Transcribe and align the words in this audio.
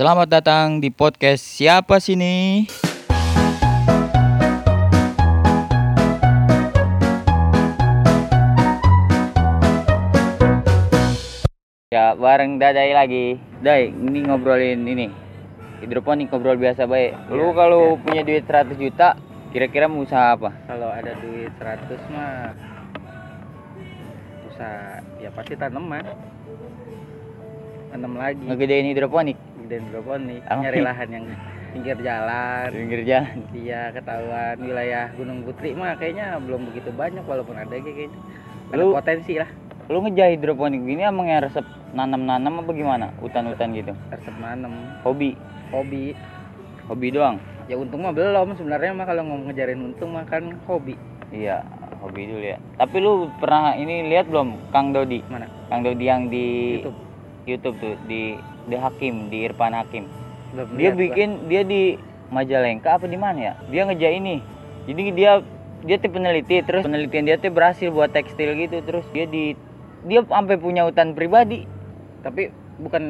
Selamat 0.00 0.32
datang 0.32 0.80
di 0.80 0.88
podcast 0.88 1.44
Siapa 1.44 2.00
Sini? 2.00 2.64
Ya, 11.92 12.16
bareng 12.16 12.56
Dadai 12.56 12.96
lagi. 12.96 13.36
Dai, 13.60 13.92
ini 13.92 14.24
ngobrolin 14.24 14.88
ini. 14.88 15.12
Hidroponik 15.84 16.32
ngobrol 16.32 16.56
biasa 16.56 16.88
baik. 16.88 17.28
Lu 17.28 17.52
Iya, 17.52 17.60
kalau 17.60 18.00
punya 18.00 18.24
duit 18.24 18.48
100 18.48 18.80
juta, 18.80 19.20
kira-kira 19.52 19.84
mau 19.84 20.00
usaha 20.00 20.32
apa? 20.32 20.48
Kalau 20.64 20.88
ada 20.88 21.12
duit 21.20 21.52
100 21.60 22.00
mah 22.08 22.56
usaha 24.48 25.04
ya 25.20 25.28
pasti 25.28 25.60
tanaman. 25.60 26.08
Tanam 27.92 28.16
lagi. 28.16 28.48
Ngegedein 28.48 28.96
hidroponik 28.96 29.49
Gedein 29.70 29.86
hidroponik, 29.86 30.42
Apa? 30.50 30.66
nyari 30.66 30.80
lahan 30.82 31.08
yang 31.14 31.24
pinggir 31.70 31.94
jalan. 32.02 32.66
pinggir 32.74 33.06
jalan. 33.06 33.38
Iya, 33.54 33.94
ketahuan 33.94 34.58
wilayah 34.58 35.06
Gunung 35.14 35.46
Putri 35.46 35.78
mah 35.78 35.94
kayaknya 35.94 36.42
belum 36.42 36.74
begitu 36.74 36.90
banyak 36.90 37.22
walaupun 37.22 37.54
ada 37.54 37.70
kayaknya. 37.70 38.10
Ada 38.74 38.82
Lu- 38.82 38.90
potensi 38.90 39.38
lah 39.38 39.46
Lu 39.86 40.02
ngejah 40.02 40.26
hidroponik 40.34 40.82
gini 40.82 41.06
emang 41.06 41.30
yang 41.30 41.46
resep 41.46 41.62
nanam-nanam 41.94 42.66
apa 42.66 42.70
gimana? 42.74 43.06
Hutan-hutan 43.22 43.70
gitu. 43.70 43.94
resep 44.10 44.34
nanam, 44.42 44.74
Hobi, 45.06 45.38
hobi. 45.70 46.18
hobi 46.90 47.08
doang. 47.14 47.38
Ya 47.70 47.78
untung 47.78 48.02
mah 48.02 48.10
belum 48.10 48.58
sebenarnya 48.58 48.90
mah 48.90 49.06
kalau 49.06 49.22
mau 49.22 49.38
ngejarin 49.38 49.78
untung 49.86 50.18
mah 50.18 50.26
kan 50.26 50.50
hobi. 50.66 50.98
Iya, 51.30 51.62
hobi 52.02 52.26
dulu 52.26 52.42
ya. 52.42 52.58
Tapi 52.74 52.98
lu 52.98 53.30
pernah 53.38 53.78
ini 53.78 54.02
lihat 54.10 54.26
belum 54.26 54.74
Kang 54.74 54.90
Dodi? 54.90 55.22
Mana? 55.30 55.46
Kang 55.70 55.86
Dodi 55.86 56.10
yang 56.10 56.26
di 56.26 56.74
YouTube. 56.82 56.98
YouTube 57.46 57.76
tuh 57.78 57.94
di 58.10 58.34
The 58.70 58.78
Hakim, 58.78 59.28
di 59.28 59.44
Irfan 59.44 59.74
Hakim. 59.74 60.06
Belum 60.54 60.66
Dia 60.74 60.90
lihat 60.90 60.96
bikin 60.96 61.28
dia 61.46 61.62
di 61.62 61.82
Majalengka 62.30 62.94
apa 62.94 63.10
di 63.10 63.18
mana 63.18 63.38
ya? 63.42 63.54
Dia 63.68 63.82
ngeja 63.84 64.08
ini. 64.08 64.38
Jadi 64.86 65.02
dia 65.12 65.42
dia 65.82 65.96
tuh 65.96 66.12
peneliti 66.12 66.60
terus 66.62 66.84
penelitian 66.84 67.24
dia 67.26 67.36
tuh 67.40 67.50
berhasil 67.50 67.88
buat 67.88 68.12
tekstil 68.12 68.52
gitu 68.54 68.84
terus 68.84 69.02
dia 69.10 69.24
di 69.24 69.56
dia 70.04 70.20
sampai 70.24 70.56
punya 70.56 70.84
hutan 70.84 71.12
pribadi. 71.12 71.64
tapi 72.20 72.52
bukan 72.76 73.00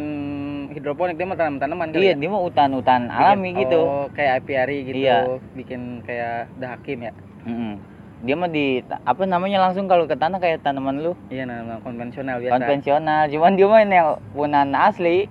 hidroponik 0.71 1.19
dia 1.19 1.27
mah 1.27 1.35
tanam-tanaman 1.35 1.91
Iya, 1.91 2.15
ya? 2.15 2.19
dia 2.19 2.29
mah 2.31 2.43
hutan-hutan 2.43 3.11
alami 3.11 3.59
gitu. 3.59 3.81
Oh, 3.83 4.07
kayak 4.15 4.43
apiari 4.43 4.87
gitu. 4.87 5.03
Iya. 5.03 5.19
Bikin 5.55 6.07
kayak 6.07 6.47
dahakim 6.63 7.11
ya. 7.11 7.13
Mm-mm. 7.43 7.75
Dia 8.23 8.35
mah 8.39 8.47
di 8.47 8.85
apa 8.87 9.23
namanya 9.27 9.67
langsung 9.67 9.91
kalau 9.91 10.07
ke 10.07 10.15
tanah 10.15 10.39
kayak 10.39 10.63
tanaman 10.63 11.03
lu 11.03 11.13
Iya, 11.27 11.43
nah, 11.43 11.83
konvensional 11.83 12.39
biasa. 12.39 12.55
konvensional. 12.55 13.23
Cuman 13.33 13.53
dia 13.59 13.67
mah 13.67 13.81
yang 13.83 14.09
punan 14.31 14.69
asli. 14.79 15.27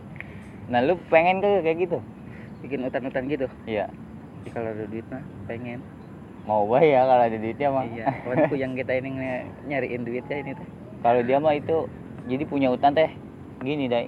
Nah, 0.70 0.86
lu 0.86 0.94
pengen 1.10 1.42
ke 1.42 1.66
kayak 1.66 1.78
gitu? 1.90 1.98
Bikin 2.62 2.86
hutan-hutan 2.86 3.26
gitu. 3.26 3.48
Iya. 3.66 3.90
Jadi 4.40 4.50
kalau 4.54 4.70
ada 4.70 4.86
duit 4.86 5.06
mah 5.10 5.24
pengen. 5.50 5.82
Mau 6.46 6.66
bae 6.70 6.94
ya 6.94 7.04
kalau 7.10 7.24
ada 7.26 7.38
duitnya 7.38 7.68
mah. 7.74 7.86
Iya, 7.90 8.06
kawanku 8.24 8.56
yang 8.56 8.74
kita 8.78 8.94
ini 9.02 9.10
nyariin 9.66 10.06
duitnya 10.06 10.38
ini 10.46 10.52
tuh. 10.54 10.68
Kalau 11.02 11.22
dia 11.26 11.38
mah 11.42 11.58
itu 11.58 11.90
jadi 12.30 12.44
punya 12.46 12.70
hutan 12.70 12.94
teh 12.94 13.10
gini, 13.66 13.90
Dai. 13.90 14.08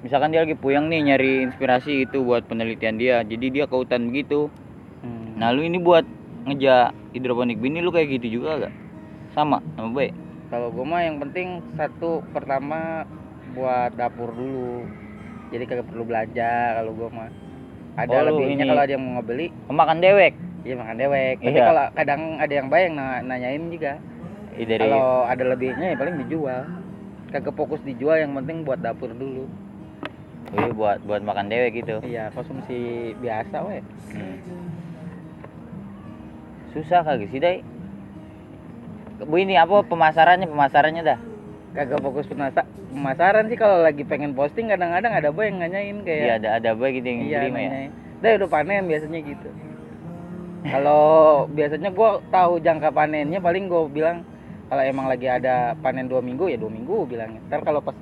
Misalkan 0.00 0.30
dia 0.30 0.46
lagi 0.46 0.54
puyeng 0.54 0.88
nih 0.88 1.12
nyari 1.12 1.32
inspirasi 1.50 2.06
itu 2.08 2.22
buat 2.22 2.46
penelitian 2.46 2.96
dia. 2.96 3.20
Jadi 3.22 3.50
dia 3.50 3.64
ke 3.68 3.74
hutan 3.76 4.10
begitu. 4.10 4.48
Hmm. 5.02 5.38
Nah, 5.38 5.52
lu 5.52 5.62
ini 5.66 5.78
buat 5.78 6.06
ngeja 6.48 6.94
hidroponik 7.12 7.60
bini 7.60 7.84
lu 7.84 7.92
kayak 7.92 8.16
gitu 8.18 8.40
juga 8.40 8.66
gak? 8.66 8.74
Sama, 9.36 9.60
sama 9.76 9.92
baik. 9.92 10.14
kalau 10.48 10.72
gua 10.72 10.96
mah 10.96 11.02
yang 11.04 11.20
penting 11.20 11.60
satu 11.76 12.24
pertama 12.32 13.04
buat 13.52 13.92
dapur 13.96 14.32
dulu. 14.32 14.88
Jadi 15.48 15.64
kagak 15.64 15.86
perlu 15.88 16.04
belanja 16.04 16.50
kalau 16.76 16.92
gua 16.92 17.08
mah. 17.08 17.30
Ada 17.98 18.14
Oh, 18.14 18.24
lebihnya 18.30 18.64
kalau 18.64 18.82
ada 18.84 18.92
yang 18.94 19.02
mau 19.02 19.12
ngebeli, 19.18 19.46
Makan 19.66 19.98
dewek. 19.98 20.32
iya 20.62 20.74
makan 20.76 20.96
dewek. 20.96 21.34
Tapi 21.40 21.50
Iya. 21.50 21.66
kalau 21.66 21.84
kadang 21.92 22.22
ada 22.38 22.52
yang 22.52 22.66
bayang 22.70 22.94
na- 22.94 23.22
nanyain 23.22 23.64
juga. 23.66 23.98
Dari 24.54 24.74
Kalau 24.76 25.22
ada 25.24 25.44
lebihnya 25.44 25.86
ya 25.92 25.96
paling 25.96 26.16
dijual. 26.22 26.62
Kagak 27.28 27.54
fokus 27.54 27.82
dijual, 27.82 28.16
yang 28.18 28.32
penting 28.34 28.62
buat 28.62 28.78
dapur 28.78 29.10
dulu. 29.10 29.44
Oh 30.48 30.56
iya, 30.56 30.72
buat 30.72 30.98
buat 31.04 31.20
makan 31.20 31.46
dewek 31.46 31.82
gitu. 31.82 32.00
Iya, 32.00 32.32
konsumsi 32.32 32.78
biasa 33.18 33.56
weh. 33.66 33.82
Hmm. 34.14 34.36
Susah 36.70 37.00
kagak 37.02 37.28
sih, 37.28 37.36
Dai? 37.38 37.60
Bu 39.18 39.34
ini 39.36 39.54
apa 39.54 39.82
pemasarannya 39.82 40.46
pemasarannya 40.46 41.02
dah? 41.04 41.18
Kagak 41.76 42.00
fokus 42.00 42.26
penasa 42.26 42.64
pemasaran 42.88 43.46
sih 43.52 43.58
kalau 43.60 43.84
lagi 43.84 44.02
pengen 44.02 44.32
posting 44.32 44.72
kadang-kadang 44.72 45.12
ada 45.12 45.28
boy 45.28 45.46
yang 45.46 45.60
nanyain 45.60 46.00
Iya 46.00 46.06
kayak 46.06 46.34
ada 46.42 46.48
ada 46.58 46.70
baik 46.74 47.00
gitu 47.00 47.06
yang 47.12 47.20
iya 47.28 47.38
beli 47.44 47.48
mah 47.52 47.62
ya. 47.62 47.70
Dah 48.18 48.30
udah 48.40 48.48
panen 48.50 48.84
biasanya 48.88 49.20
gitu. 49.22 49.48
Kalau 50.72 51.04
biasanya 51.52 51.90
gua 51.94 52.18
tahu 52.32 52.58
jangka 52.58 52.90
panennya 52.90 53.38
paling 53.38 53.70
gua 53.70 53.86
bilang 53.86 54.26
kalau 54.68 54.82
emang 54.84 55.06
lagi 55.08 55.24
ada 55.30 55.72
panen 55.80 56.12
dua 56.12 56.20
minggu 56.20 56.50
ya 56.52 56.60
dua 56.60 56.68
minggu 56.68 57.08
bilangin. 57.08 57.40
Ntar 57.48 57.64
kalau 57.64 57.80
pas 57.80 57.96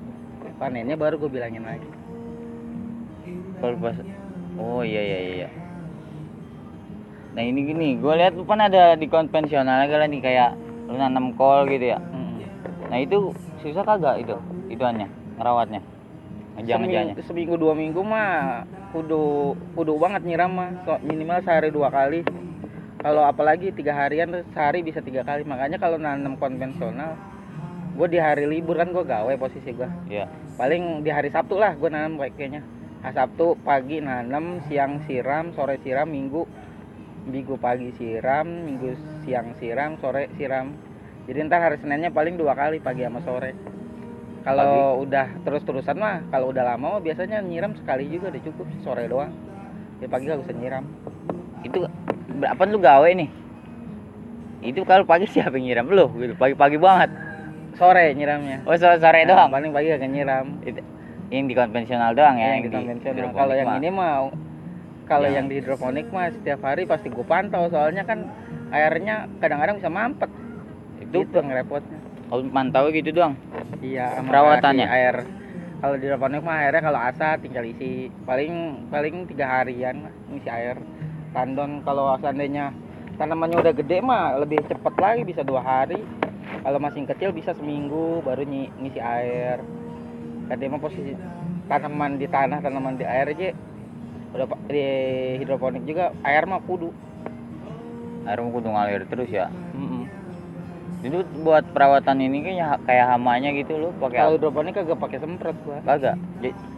panennya 0.59 0.99
baru 0.99 1.21
gue 1.21 1.31
bilangin 1.31 1.63
lagi. 1.63 1.87
Kalau 3.63 3.77
pas 3.79 3.97
Oh 4.57 4.81
iya 4.81 4.99
iya 5.05 5.19
iya. 5.21 5.35
iya. 5.45 5.49
Nah 7.37 7.45
ini 7.45 7.69
gini, 7.69 8.01
gue 8.01 8.13
lihat 8.17 8.33
lu 8.33 8.49
kan 8.49 8.65
ada 8.65 8.97
di 8.97 9.05
konvensional 9.13 9.85
aja 9.85 10.09
nih 10.09 10.21
kayak 10.25 10.51
lu 10.89 10.97
nanam 10.97 11.37
kol 11.37 11.69
gitu 11.69 11.93
ya. 11.93 12.01
Hmm. 12.01 12.41
Nah 12.89 12.99
itu 13.05 13.37
susah 13.67 13.83
kagak 13.83 14.23
itu 14.23 14.37
ituannya 14.71 15.11
ngerawatnya 15.37 15.81
seminggu, 16.57 17.21
seminggu 17.27 17.55
dua 17.61 17.75
minggu 17.77 18.01
mah 18.01 18.65
kudu 18.95 19.53
kudu 19.77 19.93
banget 20.01 20.23
nyiram 20.25 20.57
mah 20.57 20.71
So, 20.89 20.97
minimal 21.05 21.45
sehari 21.45 21.69
dua 21.69 21.93
kali. 21.93 22.25
Kalau 22.97 23.23
apalagi 23.23 23.77
tiga 23.77 23.93
harian 23.93 24.33
sehari 24.57 24.81
bisa 24.81 25.05
tiga 25.05 25.21
kali. 25.21 25.45
Makanya 25.45 25.77
kalau 25.77 26.01
nanam 26.01 26.41
konvensional 26.41 27.13
gue 27.97 28.09
di 28.09 28.21
hari 28.21 28.49
libur 28.49 28.77
kan 28.77 28.93
gue 28.93 29.05
gawe 29.05 29.33
posisi 29.37 29.73
gue 29.73 29.89
Iya. 30.09 30.29
paling 30.57 31.01
di 31.01 31.09
hari 31.09 31.33
Sabtu 31.33 31.57
lah 31.57 31.73
gue 31.73 31.89
nanam 31.89 32.21
kayak- 32.21 32.37
kayaknya 32.37 32.61
hari 33.01 33.15
Sabtu 33.17 33.57
pagi 33.65 34.05
nanam 34.05 34.61
siang 34.69 35.01
siram 35.09 35.57
sore 35.57 35.81
siram 35.81 36.05
minggu 36.05 36.45
minggu 37.25 37.57
pagi 37.57 37.97
siram 37.97 38.45
minggu 38.45 38.97
siang 39.25 39.57
siram 39.57 39.97
sore 39.97 40.29
siram 40.37 40.77
jadi 41.27 41.39
ntar 41.45 41.61
hari 41.61 41.77
Seninnya 41.77 42.09
paling 42.09 42.35
dua 42.35 42.55
kali 42.55 42.79
pagi 42.79 43.03
sama 43.03 43.21
sore 43.21 43.53
kalau 44.43 45.03
udah 45.03 45.43
terus-terusan 45.43 45.97
mah 45.97 46.23
kalau 46.29 46.51
udah 46.51 46.63
lama 46.65 46.97
mah 46.97 47.03
biasanya 47.03 47.43
nyiram 47.43 47.75
sekali 47.75 48.07
juga 48.07 48.31
udah 48.31 48.43
cukup 48.43 48.67
sore 48.81 49.05
doang 49.07 49.35
ya 49.99 50.07
pagi 50.07 50.27
gak 50.27 50.39
usah 50.41 50.55
nyiram 50.55 50.85
Itu 51.61 51.83
berapa 52.31 52.63
lu 52.65 52.79
gawe 52.79 53.09
nih? 53.11 53.27
Itu 54.63 54.87
kalau 54.87 55.03
pagi 55.03 55.27
siapa 55.33 55.51
yang 55.53 55.67
nyiram 55.67 55.87
lu 55.89 56.07
gitu. 56.17 56.35
Pagi-pagi 56.37 56.79
banget. 56.79 57.11
sore 57.75 58.15
nyiramnya 58.15 58.63
Oh 58.63 58.73
sore, 58.73 58.97
sore 58.97 59.25
Nah, 59.25 59.35
doang. 59.35 59.51
paling 59.51 59.71
pagi 59.71 59.91
gak 59.91 60.07
nyiram 60.07 60.47
Itu 60.63 60.79
yang 61.27 61.51
di 61.51 61.55
konvensional 61.59 62.15
doang 62.15 62.39
ya, 62.39 62.55
yang 62.55 62.63
di 62.63 62.71
konvensional 62.71 63.35
kalau 63.35 63.51
yang 63.53 63.67
ini 63.77 63.91
mah 63.91 64.31
kalau 65.05 65.27
Ya. 65.27 65.39
yang 65.39 65.51
di 65.51 65.59
hidroponik 65.59 66.07
mah 66.09 66.31
setiap 66.31 66.63
hari 66.63 66.87
pasti 66.87 67.11
gue 67.11 67.23
pantau 67.23 67.67
soalnya 67.67 68.03
kan 68.03 68.31
airnya 68.71 69.27
kadang-kadang 69.37 69.83
bisa 69.83 69.91
mampet 69.91 70.31
itu 71.23 71.31
itu 71.31 71.37
yang 71.39 71.49
repotnya. 71.53 71.99
Kalau 72.27 72.43
mantau 72.51 72.85
gitu 72.91 73.11
doang. 73.15 73.35
iya 73.81 74.19
Perawatannya? 74.19 74.87
air. 74.87 75.17
Kalau 75.77 75.95
di 75.95 76.05
hidroponik 76.09 76.43
mah 76.43 76.57
airnya 76.59 76.83
kalau 76.83 76.99
asa 76.99 77.37
tinggal 77.39 77.63
isi. 77.63 78.11
Paling 78.27 78.53
paling 78.91 79.15
tiga 79.31 79.47
harian 79.47 80.11
ngisi 80.33 80.49
air. 80.51 80.77
Tandon 81.31 81.85
kalau 81.85 82.17
seandainya 82.19 82.73
tanamannya 83.17 83.61
udah 83.61 83.75
gede 83.77 84.01
mah 84.01 84.41
lebih 84.41 84.65
cepet 84.67 84.95
lagi 84.99 85.23
bisa 85.23 85.47
dua 85.47 85.63
hari. 85.63 86.01
Kalau 86.65 86.83
masih 86.83 87.07
kecil 87.07 87.31
bisa 87.31 87.55
seminggu 87.55 88.25
baru 88.27 88.43
nyi- 88.43 88.73
ngisi 88.81 88.99
air. 88.99 89.63
Kan 90.51 90.57
dia 90.59 90.67
mah 90.67 90.83
posisi 90.83 91.15
tanaman 91.67 92.19
di 92.19 92.27
tanah 92.27 92.59
tanaman 92.59 92.99
di 92.99 93.07
air 93.07 93.31
aja. 93.31 93.55
Udah 94.35 94.47
di 94.67 94.83
hidroponik 95.39 95.87
juga 95.87 96.11
air 96.27 96.43
mah 96.45 96.59
kudu. 96.59 96.91
Air 98.27 98.43
mau 98.43 98.51
kudu 98.51 98.69
ngalir 98.75 99.07
terus 99.07 99.31
ya. 99.31 99.47
Mm-mm. 99.71 99.96
Itu 100.97 101.21
buat 101.39 101.63
perawatan 101.71 102.19
ini 102.19 102.41
kayaknya 102.41 102.67
ha- 102.67 102.83
kayak 102.83 103.07
hamanya 103.11 103.53
gitu 103.53 103.77
lu 103.77 103.89
pakai 103.95 104.17
kalau 104.19 104.33
hidroponik 104.35 104.73
kagak 104.73 104.97
pakai 104.97 105.19
semprot 105.19 105.57
gua 105.63 105.79
Kagak. 105.83 106.17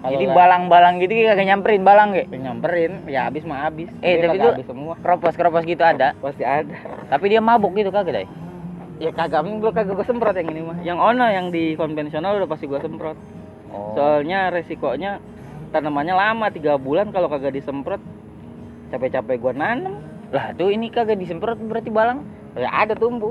Jadi 0.02 0.24
la- 0.24 0.34
balang-balang 0.34 0.98
gitu 0.98 1.12
kagak 1.24 1.46
nyamperin 1.46 1.82
balang 1.82 2.08
ge. 2.12 2.24
nyamperin 2.28 2.92
ya 3.06 3.26
habis 3.26 3.42
mah 3.42 3.64
habis 3.64 3.86
Eh, 4.00 4.18
Dia 4.18 4.26
tapi 4.26 4.36
itu- 4.36 4.52
habis 4.52 4.66
semua 4.66 4.94
Keropos-keropos 4.98 5.62
gitu 5.64 5.80
ada. 5.80 6.18
pasti 6.18 6.42
ada 6.42 6.74
Tapi 7.06 7.24
dia 7.26 7.40
mabuk 7.40 7.72
gitu 7.72 7.88
kagak, 7.88 8.14
Dai? 8.14 8.28
ya 8.98 9.10
kagak 9.12 9.40
belum 9.40 9.62
kagak 9.62 9.94
gua 9.94 10.02
semprot 10.04 10.34
yang 10.34 10.48
ini 10.48 10.60
mah 10.60 10.78
yang 10.82 10.98
ono 10.98 11.22
yang 11.24 11.46
di 11.48 11.72
konvensional 11.72 12.34
udah 12.34 12.48
pasti 12.48 12.66
gua 12.66 12.78
semprot 12.78 13.14
Oh. 13.68 13.92
soalnya 13.92 14.48
resikonya 14.48 15.20
tanamannya 15.68 16.10
lama 16.10 16.48
tiga 16.48 16.74
bulan 16.74 17.12
kalau 17.12 17.28
kagak 17.28 17.52
disemprot 17.52 18.00
capek-capek 18.88 19.38
gua 19.38 19.52
nanam 19.52 20.00
Lah, 20.28 20.52
tuh 20.52 20.68
ini 20.68 20.88
kagak 20.88 21.16
disemprot 21.16 21.56
berarti 21.58 21.88
balang. 21.88 22.20
Ya 22.58 22.70
ada 22.75 22.93
tumbuh 22.93 23.31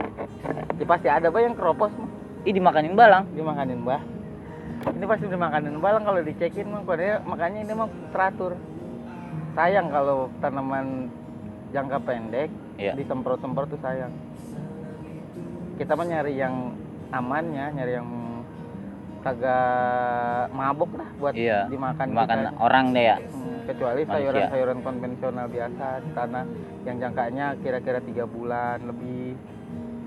ya 0.73 0.85
pasti 0.85 1.07
ada 1.07 1.27
bah 1.27 1.39
yang 1.39 1.53
keropos 1.53 1.91
mah 1.93 2.09
Ih, 2.43 2.55
dimakanin 2.55 2.95
balang. 2.95 3.27
dia 3.29 3.43
makanin 3.43 3.83
bah 3.83 3.99
ini 4.87 5.03
pasti 5.03 5.23
udah 5.25 5.41
makanan 5.41 5.77
balang 5.77 6.03
kalau 6.03 6.19
dicekin 6.21 6.65
mah 6.65 6.81
kodenya 6.81 7.19
makanya 7.21 7.59
ini 7.61 7.73
mah 7.73 7.87
teratur 8.09 8.55
sayang 9.53 9.87
kalau 9.89 10.31
tanaman 10.39 11.11
jangka 11.69 11.99
pendek 12.01 12.49
Iya. 12.77 12.93
disemprot-semprot 12.93 13.67
tuh 13.67 13.81
sayang 13.81 14.13
kita 15.75 15.91
mah 15.91 16.05
nyari 16.05 16.33
yang 16.35 16.71
amannya 17.09 17.73
nyari 17.73 17.93
yang 17.93 18.09
kagak 19.19 20.47
mabuk 20.51 20.93
lah 20.93 21.09
buat 21.17 21.33
Iya. 21.33 21.67
dimakan 21.67 22.07
Makan 22.11 22.37
kita. 22.39 22.51
orang 22.55 22.85
deh 22.93 23.03
ya. 23.03 23.17
Hmm, 23.19 23.65
kecuali 23.65 24.01
sayuran-sayuran 24.05 24.79
konvensional 24.79 25.47
biasa 25.47 25.85
di 25.99 26.09
tanah 26.13 26.45
yang 26.85 26.95
jangkanya 26.97 27.45
kira-kira 27.59 27.99
tiga 27.99 28.23
bulan 28.25 28.77
lebih 28.83 29.16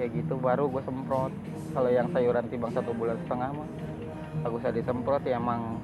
kayak 0.00 0.16
gitu 0.16 0.40
baru 0.40 0.64
gue 0.72 0.80
semprot. 0.80 1.28
Kalau 1.76 1.90
yang 1.92 2.08
sayuran 2.16 2.48
timbang 2.48 2.72
satu 2.72 2.96
bulan 2.96 3.20
setengah 3.28 3.52
mah 3.52 3.68
bagus 4.40 4.64
usah 4.64 4.72
disemprot. 4.72 5.20
Ya 5.28 5.36
emang 5.36 5.76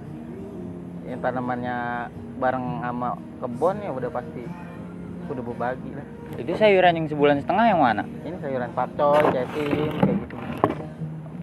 yang 1.04 1.20
tanamannya 1.20 2.08
bareng 2.40 2.80
sama 2.80 3.20
kebun 3.44 3.76
ya 3.84 3.92
udah 3.92 4.08
pasti 4.08 4.42
udah 5.28 5.44
berbagi 5.44 5.90
lah. 5.92 6.06
Itu 6.40 6.52
sayuran 6.56 6.96
yang 6.96 7.06
sebulan 7.12 7.36
setengah 7.44 7.64
yang 7.68 7.80
mana? 7.84 8.02
ini 8.24 8.36
sayuran 8.40 8.70
pakcoy, 8.72 9.22
cesim 9.36 9.92
kayak 10.00 10.16
gitu. 10.24 10.36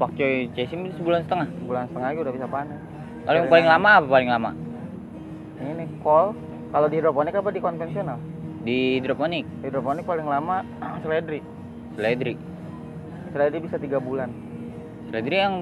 Pakcoy 0.01 0.33
cesim 0.57 0.79
itu 0.89 0.97
sebulan 0.97 1.21
setengah. 1.29 1.47
bulan 1.69 1.85
setengah 1.93 2.07
lagi 2.09 2.19
udah 2.25 2.33
bisa 2.33 2.47
panen. 2.49 2.79
Kalau 3.23 3.37
yang 3.37 3.49
paling 3.53 3.67
lama 3.69 3.89
apa 4.01 4.07
paling 4.09 4.29
lama? 4.33 4.51
ini 5.61 5.85
kol. 6.01 6.35
Kalau 6.73 6.87
di 6.89 6.97
hidroponik 6.97 7.37
apa 7.37 7.49
di 7.53 7.61
konvensional? 7.61 8.17
Di 8.65 8.97
hidroponik, 8.97 9.45
hidroponik 9.61 10.03
paling 10.09 10.25
lama 10.25 10.65
seledri. 11.05 11.39
Seledri. 11.93 12.52
Seledri 13.33 13.59
bisa 13.59 13.75
tiga 13.75 13.97
bulan 13.97 14.29
Seledri 15.05 15.35
yang 15.35 15.55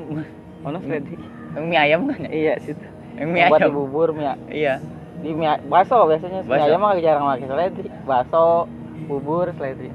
mana 0.62 0.78
seledri 0.78 1.16
yang 1.52 1.66
mie 1.66 1.80
ayam 1.80 2.02
kan 2.06 2.20
ya? 2.22 2.30
iya 2.30 2.54
situ 2.60 2.84
Yang 3.14 3.30
mie 3.30 3.44
buat 3.48 3.60
di 3.60 3.64
ayam. 3.64 3.74
bubur 3.74 4.10
mie 4.12 4.34
Iya. 4.48 4.76
di 5.18 5.32
mie 5.32 5.56
baso 5.66 6.06
biasanya 6.06 6.40
mie 6.42 6.52
Baso. 6.52 6.64
ayam 6.66 6.80
mah 6.80 6.92
jarang 6.96 7.26
pakai 7.26 7.48
seledri 7.48 7.88
baso 8.04 8.46
bubur 9.04 9.50
seledri 9.54 9.90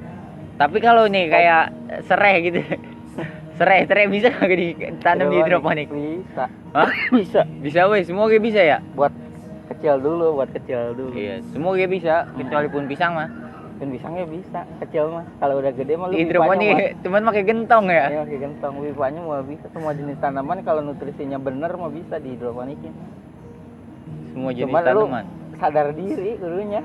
Tapi 0.56 0.76
kalau 0.78 1.04
nih 1.04 1.28
kayak 1.28 1.64
serai 2.02 2.40
gitu. 2.42 2.64
serai, 3.58 3.84
serai 3.84 4.04
bisa 4.06 4.28
kagak 4.30 4.56
ditanam 4.56 5.28
di 5.28 5.36
hidroponik? 5.38 5.88
bisa 5.88 6.44
Hah? 6.72 6.88
bisa 7.16 7.40
Bisa 7.60 7.80
weh, 7.86 8.00
semua 8.00 8.24
kayak 8.26 8.40
bisa 8.42 8.60
ya? 8.60 8.78
buat 8.92 9.12
kecil 9.68 9.96
dulu 9.96 10.36
buat 10.36 10.48
kecil 10.50 10.92
dulu 10.92 11.12
Iya, 11.12 11.40
semua 11.46 11.72
kayak 11.72 11.90
bisa, 11.90 12.14
kecuali 12.32 12.68
pun 12.68 12.84
pisang 12.84 13.12
mah. 13.14 13.28
Dan 13.76 13.92
pisangnya 13.92 14.24
bisa 14.24 14.60
kecil 14.80 15.04
mah 15.10 15.24
kalau 15.36 15.60
udah 15.60 15.68
gede 15.70 15.94
mah 15.94 16.08
lu 16.08 16.16
hidroponik 16.16 16.76
cuman 17.04 17.22
pakai 17.24 17.42
gentong 17.44 17.84
ya. 17.86 18.04
ya 18.08 18.18
pakai 18.24 18.38
gentong 18.40 18.74
pipanya 18.80 19.20
mau 19.20 19.40
bisa 19.40 19.66
semua 19.68 19.92
jenis 19.92 20.16
tanaman 20.16 20.64
kalau 20.64 20.80
nutrisinya 20.80 21.36
bener 21.36 21.70
mah 21.72 21.88
bisa 21.88 22.16
di 22.16 22.32
hidroponikin 22.32 22.92
Semua 24.32 24.50
jenis 24.50 24.64
Cuman 24.66 24.82
lu- 24.86 25.08
tanaman. 25.08 25.24
sadar 25.56 25.88
diri 25.92 26.36
kudunya 26.36 26.80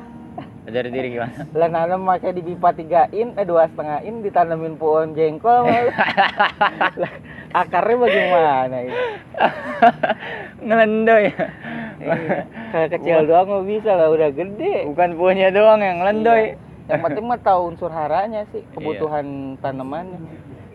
Dari 0.61 0.87
diri 0.87 1.07
gimana? 1.11 1.33
lah 1.59 1.67
nanam 1.67 2.05
pakai 2.05 2.31
di 2.31 2.43
pipa 2.43 2.69
tiga 2.71 3.09
in 3.09 3.33
eh 3.33 3.43
dua 3.43 3.65
setengah 3.65 3.99
in 4.01 4.21
ditanamin 4.21 4.77
pohon 4.77 5.11
jengkol. 5.11 5.65
Lah, 7.01 7.11
akarnya 7.51 7.97
bagaimana 7.97 8.77
itu 8.79 8.95
Ngelendoy. 10.61 11.25
Iya. 11.99 12.37
Kalau 12.71 12.87
kecil 12.89 13.17
doang 13.25 13.47
mah 13.49 13.63
bisa 13.63 13.91
lah 13.91 14.07
udah 14.07 14.29
gede 14.31 14.85
Bukan 14.87 15.09
punya 15.15 15.49
doang 15.49 15.79
yang 15.79 15.97
ngelendoy. 15.99 16.53
Iya. 16.53 16.70
Yang 16.89 17.01
penting 17.01 17.23
mah 17.23 17.39
tahu 17.39 17.61
unsur 17.69 17.89
haranya 17.89 18.45
sih 18.49 18.63
kebutuhan 18.73 19.25
tanamannya 19.59 20.17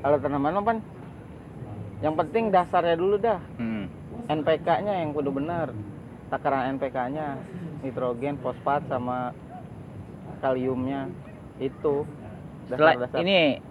kalau 0.00 0.16
tanaman 0.18 0.52
mah 0.54 0.64
kan 0.64 0.78
yang 1.98 2.14
penting 2.14 2.50
dasarnya 2.50 2.94
dulu 2.94 3.16
dah 3.16 3.40
Hmm. 3.56 3.88
NPK-nya 4.26 5.00
yang 5.00 5.10
kudu 5.10 5.30
benar 5.30 5.70
takaran 6.28 6.76
NPK-nya 6.76 7.38
nitrogen 7.80 8.36
fosfat 8.38 8.82
sama 8.86 9.30
kaliumnya 10.38 11.08
itu 11.56 12.04
dasar-dasar 12.68 13.22
ini 13.22 13.62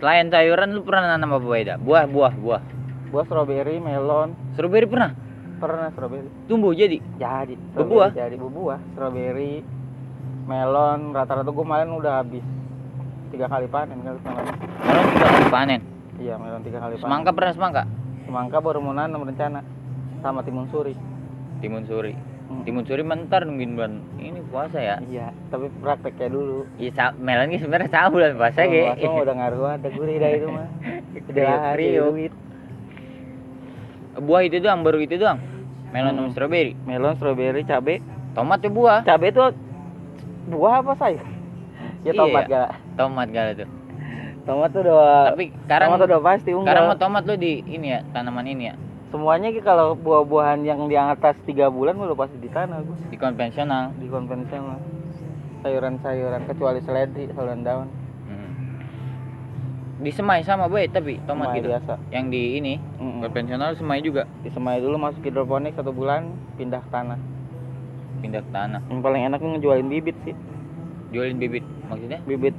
selain 0.00 0.26
sayuran 0.28 0.72
lu 0.72 0.82
pernah 0.82 1.14
nanam 1.14 1.36
apa 1.36 1.44
beda? 1.44 1.74
Buah, 1.78 2.06
buah, 2.06 2.32
buah. 2.34 2.62
buah 3.08 3.24
strawberry 3.24 3.78
melon 3.78 4.32
Strawberry 4.54 4.86
pernah? 4.86 5.12
pernah 5.58 5.90
strawberry 5.90 6.28
Tumbuh 6.46 6.70
jadi. 6.72 6.98
jadi 7.18 7.54
Berbuah? 7.74 8.10
jadi 8.14 8.36
berbuah 8.36 8.78
strawberry 8.94 9.60
melon 10.48 11.12
rata-rata 11.12 11.44
gue 11.46 11.60
kemarin 11.60 11.92
udah 11.92 12.12
habis 12.18 12.44
tiga 13.28 13.46
kali 13.46 13.68
panen 13.68 14.00
kali 14.00 14.16
melon 14.18 14.46
Melon 14.80 15.04
juga 15.06 15.26
kali 15.28 15.46
panen. 15.48 15.80
iya 16.16 16.34
melon 16.34 16.62
tiga 16.62 16.78
kali 16.80 16.94
panen 16.94 17.04
Semangka 17.04 17.30
pernah 17.30 17.52
semangka? 17.52 17.82
semangka 18.24 18.56
baru 18.58 18.78
mau 18.78 18.92
nanam 18.92 19.20
rencana 19.22 19.60
sama 20.18 20.40
timun 20.40 20.66
suri 20.66 20.96
Timun 21.58 21.82
suri. 21.84 22.14
Hmm. 22.46 22.62
Timun 22.62 22.80
suri 22.82 23.02
mentar 23.02 23.42
nungguin 23.42 23.74
bulan 23.74 23.92
ini 24.16 24.40
puasa 24.46 24.78
ya. 24.78 24.96
iya 25.04 25.28
tapi 25.48 25.68
prakteknya 25.74 26.28
dulu 26.30 26.64
Iya, 26.78 26.90
sa- 26.92 27.12
melon 27.14 27.50
ini 27.50 27.58
sebenarnya 27.58 27.90
sama 27.90 28.08
bulan 28.10 28.32
puasa 28.34 28.60
ge. 28.64 28.82
puasa 28.88 29.20
udah 29.20 29.34
ngaruh 29.36 29.68
ada 29.74 29.88
gurih 29.90 30.16
dah 30.16 30.30
itu 30.30 30.46
mah 30.48 30.68
udah 31.28 31.48
hari 31.66 31.86
duit 31.94 32.32
Buah 34.18 34.42
itu 34.42 34.58
doang, 34.58 34.82
baru 34.82 34.98
itu 34.98 35.14
doang. 35.14 35.38
Melon 35.88 36.10
sama 36.12 36.24
Hmm. 36.24 36.32
strawberry. 36.32 36.72
melon 36.82 37.14
strawberry 37.14 37.62
cabe 37.62 38.00
Tomat 38.32 38.58
tuh 38.58 38.70
buah. 38.70 39.02
cabe 39.02 39.28
itu 39.28 39.44
buah 40.48 40.80
apa 40.80 40.92
sayur 40.96 41.24
ya 42.02 42.12
tomat 42.12 42.44
Iya. 42.44 42.64
gak 42.66 42.70
Tomat 42.96 43.28
gak 43.30 43.44
tuh. 43.56 43.68
tomat 44.42 44.68
tuh 44.70 44.80
udah 44.82 45.30
Tapi 45.30 45.44
sekarang 45.62 45.88
tomat 45.92 46.00
udah 46.02 46.20
pasti 46.20 46.50
sekarang 46.50 46.60
unggal 46.64 46.88
mah 46.88 46.98
tomat 46.98 47.22
lu 47.22 47.34
di 47.34 47.52
ini 47.62 47.86
ya, 47.88 48.00
tanaman 48.10 48.44
ini 48.44 48.64
ya, 48.64 48.74
semuanya 49.08 49.48
ki 49.48 49.60
kalau 49.60 49.92
buah-buahan 49.94 50.60
yang 50.62 50.84
di 50.84 50.96
atas 50.96 51.36
tiga 51.44 51.68
bulan 51.68 51.94
udah 51.94 52.16
pasti 52.16 52.36
di 52.36 52.48
tanah 52.48 52.80
gua 52.80 52.96
di 53.04 53.16
konvensional. 53.16 53.92
di 53.94 54.06
konvensional 54.06 54.78
sayuran-sayuran 55.58 56.42
kecuali 56.46 56.80
seledri 56.80 57.28
sayuran 57.28 57.60
daun 57.60 57.88
Hmm. 58.24 58.50
Di 59.98 60.10
semai 60.10 60.40
sama 60.42 60.64
boy, 60.64 60.86
tapi 60.86 61.18
tomat 61.24 61.48
Semai 61.48 61.58
gitu. 61.58 61.68
biasa 61.70 61.92
Yang 62.08 62.24
di 62.30 62.42
ini 62.56 62.74
Mm-mm. 62.96 63.20
konvensional 63.20 63.74
semai 63.74 63.98
juga. 63.98 64.28
disemai 64.40 64.78
dulu 64.78 64.96
masuk 64.96 65.22
hidroponik 65.22 65.74
satu 65.74 65.90
bulan 65.90 66.28
pindah 66.54 66.78
ke 66.78 66.88
tanah 66.88 67.18
Pindah 68.18 68.42
ke 68.42 68.50
tanah. 68.50 68.80
yang 68.90 69.00
paling 69.00 69.22
enak 69.30 69.38
tuh 69.38 69.48
ngejualin 69.54 69.88
bibit 69.88 70.16
sih 70.26 70.34
Jualin 71.08 71.40
bibit 71.40 71.64
maksudnya? 71.88 72.20
bibit 72.28 72.54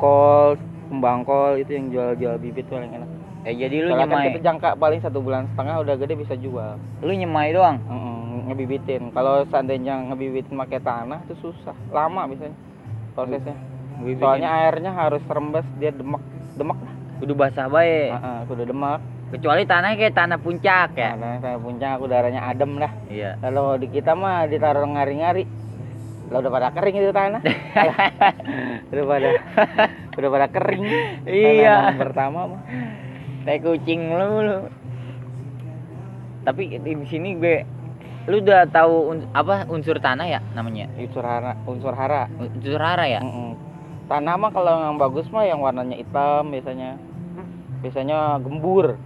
kol 0.00 0.56
kembang 0.88 1.26
kol 1.26 1.58
itu 1.60 1.76
yang 1.76 1.92
jual-jual 1.92 2.34
bibit 2.40 2.64
tuh 2.70 2.80
paling 2.80 2.94
enak 2.94 3.10
Eh 3.46 3.54
jadi 3.54 3.86
lu 3.86 3.94
Soalnya 3.94 4.06
kan 4.10 4.18
nyemai, 4.18 4.26
kita 4.34 4.40
jangka 4.44 4.68
paling 4.76 5.00
satu 5.00 5.18
bulan 5.22 5.46
setengah 5.54 5.74
udah 5.80 5.94
gede 5.94 6.14
bisa 6.18 6.34
jual 6.34 6.74
lu 7.00 7.12
nyemai 7.14 7.54
doang. 7.54 7.78
Mm-mm, 7.86 8.50
ngebibitin 8.50 9.14
kalau 9.14 9.46
seandainya 9.46 9.94
ngebibitin 10.10 10.58
pakai 10.58 10.80
tanah 10.82 11.22
itu 11.28 11.34
susah 11.38 11.76
lama 11.94 12.26
biasanya 12.26 12.56
prosesnya 13.14 13.56
Bibitin. 13.98 14.22
soalnya 14.22 14.48
airnya 14.50 14.90
harus 14.94 15.22
rembes 15.26 15.66
dia 15.78 15.90
demek 15.94 16.22
demek 16.58 16.78
kudu 17.18 17.34
basah 17.34 17.66
bae. 17.66 18.14
Heeh, 18.14 18.38
udah 18.46 18.66
demek 18.66 19.00
Kecuali 19.28 19.62
tanahnya 19.62 19.96
kayak 19.98 20.14
tanah 20.14 20.38
puncak 20.38 20.88
ya. 20.94 21.12
nah, 21.12 21.36
saya 21.36 21.56
puncak 21.56 22.00
udaranya 22.00 22.40
adem 22.42 22.76
lah 22.76 22.88
Iya. 23.06 23.36
kalau 23.38 23.76
di 23.76 23.86
kita 23.86 24.12
mah 24.12 24.44
ditaruh 24.44 24.88
ngari-ngari 24.88 25.44
lah 26.28 26.38
udah 26.38 26.48
pada 26.50 26.68
kering 26.72 26.96
itu 26.98 27.08
tanah 27.10 27.40
udah 28.90 29.04
pada 29.06 29.28
udah 30.14 30.30
pada 30.30 30.46
kering 30.48 30.82
Iya. 31.24 31.76
Tanah 31.86 31.98
pertama 31.98 32.40
mah 32.48 32.62
Kayak 33.44 33.64
kucing 33.64 34.00
lu 34.10 34.28
lu. 34.42 34.56
Tapi 36.42 36.62
di 36.74 36.92
sini 37.04 37.32
gue 37.34 37.64
lu 38.26 38.40
udah 38.40 38.64
tahu 38.66 38.94
uns- 39.10 39.28
apa 39.30 39.64
unsur 39.66 39.96
tanah 39.96 40.24
ya 40.26 40.40
namanya? 40.52 40.84
unsur 40.94 41.20
hara 41.22 41.56
unsur 41.64 41.92
hara 41.92 42.28
Unsur 42.34 42.76
hara 42.76 43.04
ya? 43.04 43.20
Mm-mm. 43.20 43.56
tanah 44.04 44.36
mah 44.36 44.50
kalau 44.50 44.72
yang 44.82 44.96
bagus 44.96 45.28
mah 45.28 45.44
yang 45.44 45.60
warnanya 45.60 45.96
hitam 45.96 46.48
biasanya 46.48 46.96
biasanya 47.78 48.36
gembur 48.38 48.96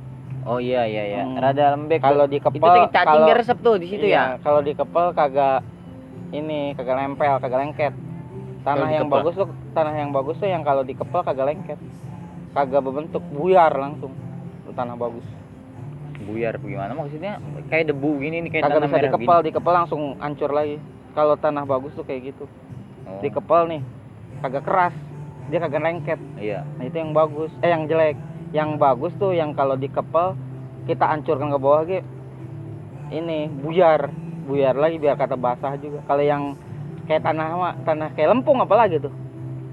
Oh 0.43 0.59
iya 0.59 0.83
iya 0.91 1.03
iya. 1.07 1.23
Hmm. 1.23 1.39
Rada 1.39 1.79
lembek. 1.79 2.03
kalau 2.03 2.27
tuh. 2.27 2.33
di 2.35 2.39
itu 2.43 2.71
cacing 2.91 3.07
kalau 3.07 3.27
resep 3.39 3.59
tuh 3.63 3.75
di 3.79 3.87
situ 3.87 4.07
iya, 4.11 4.37
ya. 4.37 4.43
kalau 4.43 4.61
di 4.61 4.73
kepel 4.75 5.07
kagak 5.15 5.63
ini 6.33 6.73
kagak 6.75 6.97
nempel 6.99 7.37
kagak 7.39 7.61
lengket 7.61 7.95
tanah 8.65 8.89
yang 8.91 9.11
bagus 9.11 9.35
tuh 9.37 9.49
tanah 9.77 9.95
yang 9.95 10.11
bagus 10.11 10.37
tuh 10.41 10.49
yang 10.49 10.63
kalau 10.65 10.83
dikepel 10.83 11.21
kagak 11.23 11.47
lengket 11.47 11.79
kagak 12.57 12.83
berbentuk 12.83 13.23
buyar 13.31 13.71
langsung 13.75 14.15
Itu 14.65 14.73
tanah 14.73 14.97
bagus 14.97 15.27
Buyar 16.23 16.55
gimana 16.63 16.95
maksudnya? 16.95 17.43
Kayak 17.67 17.91
debu 17.91 18.23
gini 18.23 18.47
nih 18.47 18.51
kayak 18.55 18.63
kagak 18.63 18.79
tanah 18.79 18.87
bisa 18.87 18.95
merah 18.95 19.05
dikepel 19.11 19.39
dikepel 19.43 19.75
langsung 19.75 20.03
hancur 20.23 20.51
lagi 20.55 20.79
kalau 21.13 21.35
tanah 21.35 21.65
bagus 21.67 21.93
tuh 21.99 22.07
kayak 22.07 22.33
gitu 22.33 22.47
gini. 22.47 23.11
Oh, 23.11 23.21
dikepel 23.21 23.63
nih 23.69 23.83
kagak 24.41 24.65
keras 24.65 24.95
dia 25.51 25.59
kagak 25.59 25.83
lengket 25.83 26.21
Iya. 26.39 26.63
Nah 26.79 26.85
itu 26.87 26.97
yang 26.99 27.13
bagus, 27.15 27.51
eh 27.63 27.71
yang 27.71 27.91
jelek. 27.91 28.15
Yang 28.53 28.69
bagus 28.77 29.13
tuh 29.17 29.33
yang 29.33 29.57
kalau 29.57 29.75
dikepel 29.75 30.37
kita 30.85 31.05
hancurkan 31.09 31.49
ke 31.53 31.59
bawah 31.59 31.83
gitu. 31.89 32.05
Ini 33.13 33.53
buyar, 33.61 34.09
buyar 34.49 34.77
lagi 34.77 34.97
biar 34.97 35.17
kata 35.21 35.37
basah 35.37 35.77
juga. 35.77 36.01
Kalau 36.09 36.25
yang 36.25 36.57
kayak 37.05 37.25
tanah 37.25 37.77
tanah 37.85 38.09
kayak 38.17 38.33
lempung 38.33 38.61
apalagi 38.61 39.01
tuh. 39.01 39.13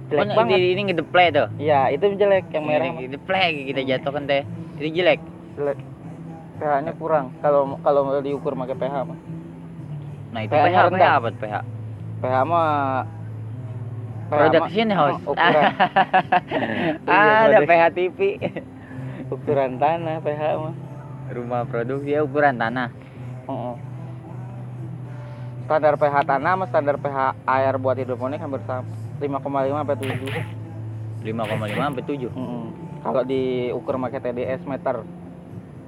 Jelek 0.09 0.33
Oh, 0.33 0.35
banget. 0.41 0.57
Ini, 0.57 0.67
ini 0.73 0.81
ngedeplay 0.89 1.27
tuh. 1.29 1.47
Iya, 1.61 1.93
itu 1.93 2.03
jelek 2.17 2.49
yang 2.49 2.65
merah. 2.65 2.89
mah. 2.89 2.97
Ini 2.97 3.05
ngedeplay 3.13 3.47
kita 3.69 3.81
jatuhkan 3.85 4.23
teh. 4.25 4.43
Itu 4.81 4.89
jelek. 4.95 5.21
Jelek. 5.55 5.79
pH-nya 6.59 6.91
kurang 6.99 7.31
kalau 7.39 7.79
kalau 7.79 8.19
diukur 8.19 8.51
pakai 8.51 8.75
pH 8.75 8.95
mah. 9.07 9.19
Nah, 10.35 10.39
itu 10.43 10.51
pH, 10.51 10.65
pH 10.67 10.77
rendah. 10.91 11.13
apa 11.15 11.29
pH? 11.31 11.55
pH 12.19 12.35
mah 12.43 12.67
Production 14.29 14.87
house. 14.93 15.21
ukuran 15.25 15.63
Iya, 17.09 17.33
Ada 17.49 17.59
pH 17.65 17.83
TV. 17.97 18.19
ukuran 19.33 19.71
tanah 19.77 20.21
pH 20.21 20.41
mah. 20.57 20.75
Rumah 21.29 21.61
produksi 21.65 22.13
ya 22.13 22.21
ukuran 22.21 22.57
tanah. 22.57 22.89
Heeh. 23.45 23.75
Standar 25.65 25.93
pH 25.97 26.15
tanah 26.25 26.51
sama 26.57 26.65
standar 26.65 26.95
pH 26.97 27.17
air 27.45 27.73
buat 27.77 27.97
hidroponik 27.97 28.41
hampir 28.41 28.61
sama. 28.65 28.85
5,5 29.19 29.45
sampai 29.75 29.95
7. 29.99 31.25
5,5 31.25 31.75
sampai 31.75 32.03
7. 32.05 32.29
Heeh. 32.29 32.65
Kalau 32.99 33.21
diukur 33.23 33.93
pakai 33.97 34.19
TDS 34.21 34.61
meter, 34.65 35.03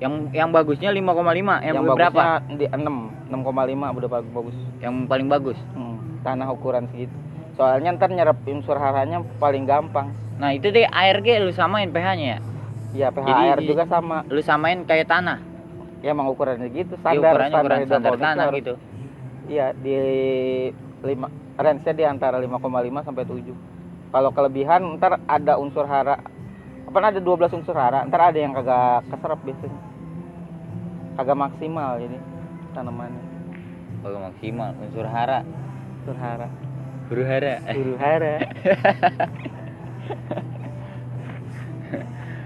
Yang 0.02 0.34
yang 0.34 0.50
bagusnya 0.50 0.90
5,5. 0.90 1.62
Yang, 1.62 1.76
yang, 1.78 1.86
berapa? 1.86 2.10
bagusnya 2.42 2.58
di 2.58 2.66
6, 2.66 3.30
6,5 3.30 3.98
udah 4.02 4.10
bagus 4.10 4.32
bagus. 4.34 4.58
Yang 4.82 4.94
paling 5.06 5.28
bagus. 5.30 5.58
Hmm, 5.78 5.98
tanah 6.26 6.50
ukuran 6.50 6.90
segitu. 6.90 7.14
Soalnya 7.62 7.94
ntar 7.94 8.10
nyerap 8.10 8.41
unsur 8.50 8.74
haranya 8.74 9.22
paling 9.38 9.70
gampang. 9.70 10.10
Nah, 10.41 10.50
itu 10.50 10.74
deh 10.74 10.89
air 10.89 11.22
ge 11.22 11.38
lu 11.38 11.53
samain 11.53 11.94
pH-nya 11.94 12.25
ya. 12.25 12.39
Ya 12.89 13.08
pH 13.13 13.22
Jadi 13.22 13.41
air 13.46 13.60
juga 13.62 13.86
sama. 13.86 14.25
Lu 14.34 14.41
samain 14.41 14.82
kayak 14.82 15.06
tanah. 15.06 15.38
Ya 16.01 16.18
emang 16.18 16.25
ukurannya 16.34 16.74
gitu, 16.74 16.98
Iya, 16.98 17.01
standar 17.06 17.30
ukurannya 17.38 17.53
standar, 17.53 17.77
ukuran 17.77 17.86
standar 17.86 18.18
tanah 18.18 18.46
harus- 18.50 18.58
gitu. 18.58 18.74
Iya, 19.46 19.68
di 19.77 19.96
5 21.06 21.30
range-nya 21.53 21.94
di 21.94 22.03
antara 22.10 22.41
5,5 22.41 23.06
sampai 23.06 23.30
7. 23.30 23.53
Kalau 24.10 24.34
kelebihan 24.34 24.82
ntar 24.98 25.22
ada 25.30 25.62
unsur 25.62 25.86
hara 25.86 26.18
apa 26.82 26.98
ada 26.98 27.22
12 27.22 27.53
unsur 27.53 27.77
hara, 27.77 28.01
ntar 28.10 28.34
ada 28.34 28.39
yang 28.41 28.58
kagak 28.58 29.06
keserap 29.06 29.38
biasanya. 29.46 29.82
Kagak 31.13 31.38
maksimal 31.38 32.01
jadi 32.01 32.18
tanamannya. 32.74 33.24
Kalau 34.01 34.20
maksimal 34.25 34.74
unsur 34.82 35.06
hara, 35.06 35.46
Unsur 36.01 36.18
hara. 36.18 36.50
Huru 37.12 37.24
hara. 37.27 37.60
Huru 37.75 37.94
hara. 38.00 38.36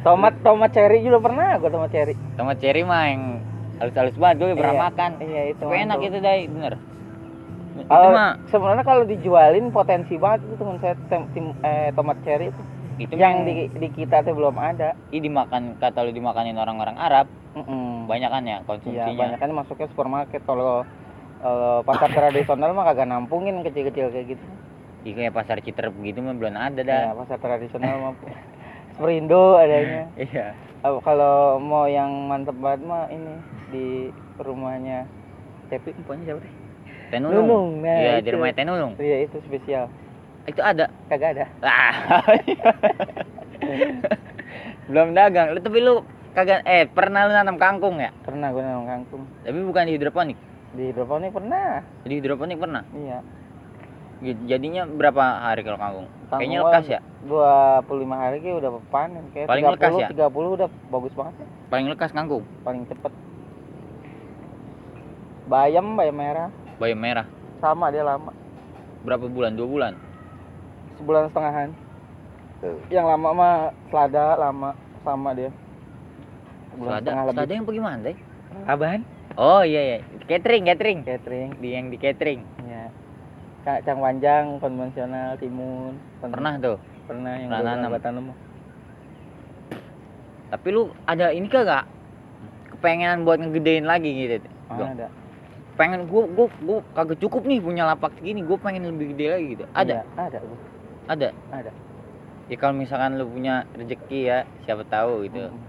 tomat 0.01 0.33
tomat 0.41 0.69
cherry 0.73 1.01
juga 1.05 1.21
pernah 1.21 1.57
gua 1.61 1.69
tomat 1.69 1.89
cherry. 1.93 2.13
Tomat 2.37 2.57
cherry 2.57 2.81
mah 2.81 3.03
yang 3.09 3.23
halus-halus 3.77 4.17
banget 4.17 4.35
gue 4.41 4.57
pernah 4.57 4.75
Iya, 4.75 4.83
makan. 4.89 5.11
Iya 5.21 5.41
itu. 5.53 5.63
Tapi 5.65 5.75
enak 5.85 5.99
itu 6.01 6.17
dai, 6.21 6.43
bener. 6.49 6.73
Kalau 7.85 8.11
sebenarnya 8.47 8.85
kalau 8.87 9.03
dijualin 9.03 9.67
potensi 9.69 10.15
banget 10.15 10.47
itu 10.47 10.55
teman 10.55 10.79
saya 10.79 10.95
tem- 11.11 11.29
tim- 11.35 11.57
eh, 11.61 11.91
tomat 11.93 12.17
cherry 12.23 12.49
itu. 12.49 12.61
itu 12.95 13.11
yang 13.19 13.43
di, 13.43 13.67
di 13.75 13.91
kita 13.91 14.23
tuh 14.23 14.31
belum 14.31 14.55
ada. 14.55 14.95
Ih, 15.11 15.19
dimakan 15.19 15.75
kata 15.75 16.07
lu 16.07 16.15
dimakanin 16.15 16.55
orang-orang 16.55 16.95
Arab, 16.95 17.27
Mm-mm. 17.51 18.07
banyak 18.07 18.31
kan 18.31 18.43
ya 18.47 18.47
Iya, 18.47 18.63
konsumsinya. 18.63 19.11
banyak 19.19 19.39
kan 19.43 19.51
masuknya 19.51 19.91
supermarket 19.91 20.39
kalau 20.47 20.87
eh, 21.43 21.79
pasar 21.83 22.07
tradisional 22.15 22.71
mah 22.71 22.87
kagak 22.87 23.11
nampungin 23.11 23.59
kecil-kecil 23.67 24.15
kayak 24.15 24.39
gitu. 24.39 24.43
Ih, 25.05 25.13
kayak 25.13 25.37
pasar 25.37 25.61
Citerep 25.61 25.93
gitu 26.01 26.17
mah 26.25 26.33
belum 26.33 26.57
ada 26.57 26.81
dah. 26.81 27.01
Ya, 27.05 27.13
pasar 27.13 27.37
tradisional 27.37 27.93
mah 28.01 28.13
Sperindo 28.97 29.53
adanya. 29.53 30.09
Iya. 30.17 30.57
Eh, 30.81 30.97
kalau 31.05 31.61
mau 31.61 31.85
yang 31.85 32.09
mantep 32.25 32.57
banget 32.57 32.81
mah 32.89 33.05
ini 33.13 33.37
di 33.69 34.09
rumahnya 34.41 35.05
Cepi 35.69 35.93
Pokoknya 36.01 36.33
siapa 36.33 36.39
deh? 36.41 36.53
Tenulung. 37.13 37.45
Nunung. 37.45 37.67
Nah, 37.85 37.97
Iya, 38.01 38.13
di 38.17 38.29
itu. 38.29 38.33
rumah 38.33 38.49
Tenulung. 38.57 38.93
Iya 38.97 39.17
itu 39.29 39.37
spesial. 39.45 39.93
Itu 40.49 40.61
ada. 40.65 40.89
Kagak 41.05 41.37
ada. 41.37 41.45
Ah. 41.61 42.25
belum 44.89 45.13
dagang. 45.13 45.53
Lu 45.53 45.59
tapi 45.61 45.85
lu 45.85 46.01
kagak 46.33 46.65
eh 46.65 46.89
pernah 46.89 47.29
lu 47.29 47.33
nanam 47.33 47.61
kangkung 47.61 48.01
ya? 48.01 48.09
Pernah 48.25 48.49
gue 48.49 48.61
nanam 48.61 48.85
kangkung. 48.89 49.25
Tapi 49.45 49.59
bukan 49.61 49.85
di 49.85 49.93
hidroponik. 49.97 50.37
Di 50.73 50.83
hidroponik 50.89 51.29
pernah. 51.29 51.81
Di 52.05 52.13
hidroponik 52.17 52.57
pernah. 52.57 52.81
Iya. 52.89 53.21
Jadinya 54.23 54.87
berapa 54.87 55.23
hari 55.43 55.61
kalau 55.61 55.75
kangkung? 55.75 56.07
Kayaknya 56.31 56.59
Kangkung 56.59 56.71
lekas 56.71 56.85
mah 56.85 56.93
ya. 56.95 56.99
25 57.25 58.21
hari 58.21 58.37
kayak 58.39 58.57
udah 58.61 58.71
panen 58.87 59.23
kayak 59.33 59.47
Paling 59.49 59.65
30 59.65 59.75
lekas 59.75 59.91
ya? 59.97 60.07
30 60.13 60.55
udah 60.55 60.67
bagus 60.93 61.13
banget 61.13 61.33
ya. 61.35 61.47
Paling 61.67 61.87
lekas 61.91 62.11
kangkung. 62.13 62.43
paling 62.61 62.83
cepet 62.85 63.11
bayam 65.45 65.93
bayam 65.93 66.15
merah 66.17 66.49
Bayam 66.81 66.99
merah. 66.99 67.25
sama 67.61 67.93
dia 67.93 68.01
lama 68.01 68.33
Berapa 69.05 69.29
bulan? 69.29 69.53
Dua 69.53 69.67
bulan. 69.69 69.93
sebulan 70.97 71.29
setengahan 71.29 71.69
yang 72.89 73.05
lama 73.05 73.29
mah 73.35 73.55
selada 73.93 74.39
lama 74.39 74.69
sama 75.03 75.35
dia 75.37 75.51
sebulan 76.73 76.89
Selada, 76.89 77.05
setengah 77.05 77.23
selada 77.29 77.41
lebih 77.43 77.53
yang 77.53 77.65
bagaimana 77.67 77.97
deh? 78.01 78.17
aban 78.65 79.01
Oh 79.35 79.61
iya 79.61 79.81
iya. 79.83 79.97
Catering, 80.31 80.63
catering. 80.63 80.99
catering 81.03 81.51
Di 81.59 81.75
yang 81.75 81.91
di 81.91 81.99
catering. 81.99 82.39
ya 82.63 82.74
kacang 83.65 83.97
panjang 83.97 84.45
konvensional 84.61 85.33
timun 85.35 85.97
Pernah 86.21 86.53
tuh. 86.61 86.77
pernah 87.05 87.33
yang 87.33 87.49
Pernah 87.49 87.73
nanam. 87.77 87.97
tanam 87.97 88.25
Tapi 90.45 90.67
lu 90.69 90.93
ada 91.03 91.33
ini 91.33 91.49
kagak? 91.49 91.85
Kepengenan 92.71 93.25
buat 93.25 93.41
ngegedein 93.41 93.85
lagi 93.85 94.09
gitu. 94.13 94.45
Bang. 94.69 94.93
ada 94.93 95.07
Pengen 95.75 96.07
gua 96.07 96.23
gua 96.29 96.47
gua 96.61 96.79
kagak 96.93 97.19
cukup 97.19 97.43
nih 97.43 97.59
punya 97.59 97.83
lapak 97.83 98.13
segini, 98.15 98.39
gua 98.41 98.55
pengen 98.55 98.87
lebih 98.87 99.11
gede 99.11 99.25
lagi 99.27 99.45
gitu. 99.51 99.65
Ada, 99.73 99.97
Iya, 99.97 100.01
ada 100.15 100.37
gua. 100.39 100.59
ada. 101.05 101.29
ada 101.51 101.71
Ya 102.45 102.55
kalau 102.55 102.77
misalkan 102.77 103.17
lu 103.17 103.25
punya 103.25 103.65
rezeki 103.73 104.19
ya, 104.23 104.37
siapa 104.63 104.85
tahu 104.85 105.25
gitu. 105.25 105.49
Mm. 105.49 105.61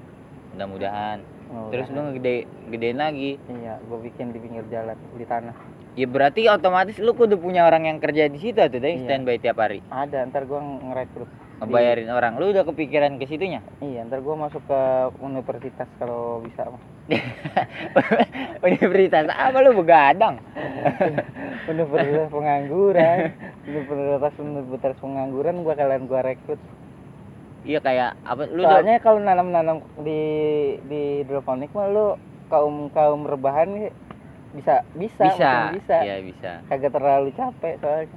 Mudah-mudahan. 0.54 1.18
Oh, 1.48 1.72
Terus 1.72 1.88
lu 1.88 2.00
ngegede 2.02 2.44
gedein 2.68 3.00
lagi. 3.00 3.40
iya 3.50 3.80
gua 3.88 3.98
bikin 3.98 4.30
di 4.30 4.38
pinggir 4.38 4.64
jalan 4.68 4.94
di 5.16 5.24
tanah 5.24 5.56
Ya 5.96 6.04
berarti 6.04 6.44
otomatis 6.44 7.00
lu 7.00 7.16
kudu 7.16 7.40
punya 7.40 7.64
orang 7.64 7.88
yang 7.88 7.96
kerja 7.96 8.28
di 8.28 8.36
situ 8.36 8.60
tuh 8.60 8.76
deh, 8.76 9.00
Iya. 9.00 9.08
standby 9.08 9.40
tiap 9.40 9.56
hari. 9.56 9.80
ada 9.88 10.28
ntar 10.28 10.44
gua 10.44 10.60
ngerekrut 10.60 11.24
Ngebayarin 11.56 12.12
orang. 12.12 12.36
Lu 12.36 12.52
udah 12.52 12.68
kepikiran 12.68 13.16
ke 13.16 13.24
situnya? 13.24 13.64
iya 13.80 14.04
ntar 14.04 14.20
gua 14.20 14.36
masuk 14.36 14.60
ke 14.62 14.80
universitas 15.18 15.88
kalau 15.96 16.44
bisa 16.44 16.68
mah 16.68 16.82
Universitas 18.62 19.24
apa 19.26 19.56
lu 19.58 19.72
begadang? 19.72 20.36
universitas 21.72 22.28
pengangguran 22.28 23.18
universitas 23.64 24.34
universitas 24.36 24.96
pengangguran 25.00 25.64
gua 25.64 25.74
kalian 25.74 26.04
gua 26.04 26.20
rekrut 26.20 26.60
Iya 27.64 27.80
kayak 27.80 28.20
apa 28.22 28.46
lu 28.46 28.62
soalnya 28.62 29.00
kalau 29.00 29.18
nanam-nanam 29.18 29.80
di 29.98 30.20
di 30.86 31.24
hidroponik 31.24 31.72
mah 31.72 31.88
lu 31.88 32.06
kaum 32.46 32.92
kaum 32.92 33.24
rebahan 33.24 33.66
nih 33.72 33.88
bisa 34.56 34.74
bisa 34.96 35.24
bisa. 35.28 35.52
bisa. 35.76 35.96
Iya 36.00 36.16
bisa. 36.24 36.52
kagak 36.72 36.92
terlalu 36.96 37.28
capek 37.36 37.74
soalnya. 37.78 38.16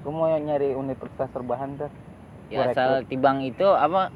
Gua 0.00 0.12
mau 0.14 0.26
nyari 0.32 0.72
universitas 0.72 1.28
rebahan 1.36 1.76
tuh. 1.76 1.92
Ya 2.48 2.72
asal 2.72 3.04
tibang 3.04 3.44
itu 3.44 3.68
apa 3.68 4.08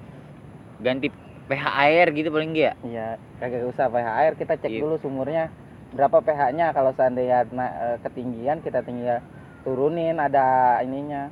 ganti 0.80 1.12
pH 1.52 1.64
air 1.84 2.06
gitu 2.16 2.32
paling 2.32 2.56
enggak 2.56 2.74
iya 2.88 3.20
kagak 3.36 3.68
usah 3.68 3.92
pH 3.92 4.08
air. 4.24 4.32
Kita 4.40 4.56
cek 4.56 4.72
Iya. 4.72 4.80
dulu 4.80 4.96
sumurnya. 5.04 5.52
Berapa 5.92 6.24
pH-nya 6.24 6.72
kalau 6.72 6.96
seandainya 6.96 7.44
na- 7.52 7.76
eh, 7.76 7.96
ketinggian 8.00 8.64
kita 8.64 8.80
tinggal 8.80 9.20
turunin 9.68 10.16
ada 10.16 10.80
ininya. 10.80 11.28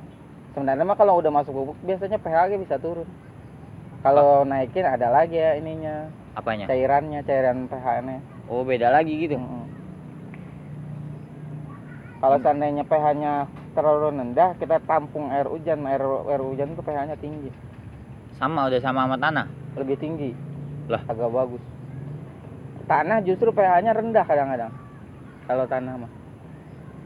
Sebenarnya 0.53 0.85
mah 0.85 0.93
kalau 0.93 1.17
udah 1.17 1.33
masuk 1.33 1.49
bubuk 1.57 1.77
biasanya 1.81 2.21
pH 2.21 2.53
nya 2.53 2.57
bisa 2.61 2.77
turun. 2.77 3.09
Kalau 4.05 4.45
naikin 4.45 4.85
ada 4.85 5.09
lagi 5.09 5.41
ya 5.41 5.57
ininya. 5.57 6.05
Apanya? 6.31 6.63
cairannya 6.69 7.25
cairan 7.27 7.67
pH-nya 7.67 8.30
Oh 8.49 8.63
beda 8.65 8.89
lagi 8.93 9.13
gitu. 9.17 9.37
Kalau 12.21 12.37
seandainya 12.37 12.85
pH-nya 12.85 13.49
terlalu 13.73 14.13
rendah 14.13 14.53
kita 14.61 14.77
tampung 14.85 15.33
air 15.33 15.49
hujan. 15.49 15.81
Air 15.89 16.01
air 16.29 16.41
hujan 16.41 16.77
itu 16.77 16.81
pH-nya 16.85 17.17
tinggi. 17.17 17.49
Sama 18.37 18.69
udah 18.69 18.81
sama 18.81 19.05
sama 19.05 19.17
tanah. 19.17 19.47
lebih 19.71 19.95
tinggi. 19.97 20.35
Lah. 20.91 20.99
agak 21.07 21.31
bagus. 21.31 21.63
Tanah 22.85 23.23
justru 23.23 23.55
pH-nya 23.55 23.95
rendah 23.95 24.25
kadang-kadang. 24.27 24.71
Kalau 25.47 25.65
tanah 25.65 25.93
mah. 26.05 26.11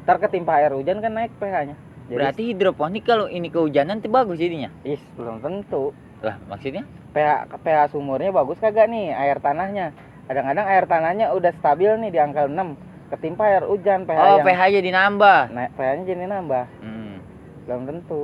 Ntar 0.04 0.18
ketimpa 0.18 0.58
air 0.58 0.74
hujan 0.74 1.00
kan 1.00 1.14
naik 1.14 1.32
pH-nya. 1.38 1.78
Jadi, 2.06 2.18
Berarti 2.18 2.44
hidroponik 2.54 3.04
kalau 3.06 3.26
ini 3.26 3.50
kehujanan 3.50 4.02
tuh 4.02 4.10
bagus 4.14 4.38
jadinya. 4.38 4.70
is 4.86 5.02
belum 5.18 5.42
tentu. 5.42 5.94
Lah 6.22 6.38
maksudnya? 6.50 6.86
pH 7.16 7.48
pH 7.64 7.96
sumurnya 7.96 8.36
bagus 8.36 8.60
kagak 8.60 8.92
nih 8.92 9.16
air 9.16 9.40
tanahnya 9.40 9.96
kadang-kadang 10.26 10.66
air 10.66 10.86
tanahnya 10.86 11.26
udah 11.32 11.52
stabil 11.56 11.92
nih 11.98 12.10
di 12.10 12.20
angka 12.20 12.46
6 12.46 12.74
ketimpa 13.08 13.44
air 13.48 13.64
hujan 13.64 14.04
pH 14.04 14.18
oh 14.18 14.28
yang 14.36 14.46
pH 14.46 14.62
jadi 14.74 14.90
nambah. 14.92 15.40
naik 15.52 15.72
pH-nya 15.74 16.04
jadi 16.04 16.26
nambah 16.28 16.66
Hmm. 16.82 17.16
belum 17.64 17.82
tentu 17.86 18.22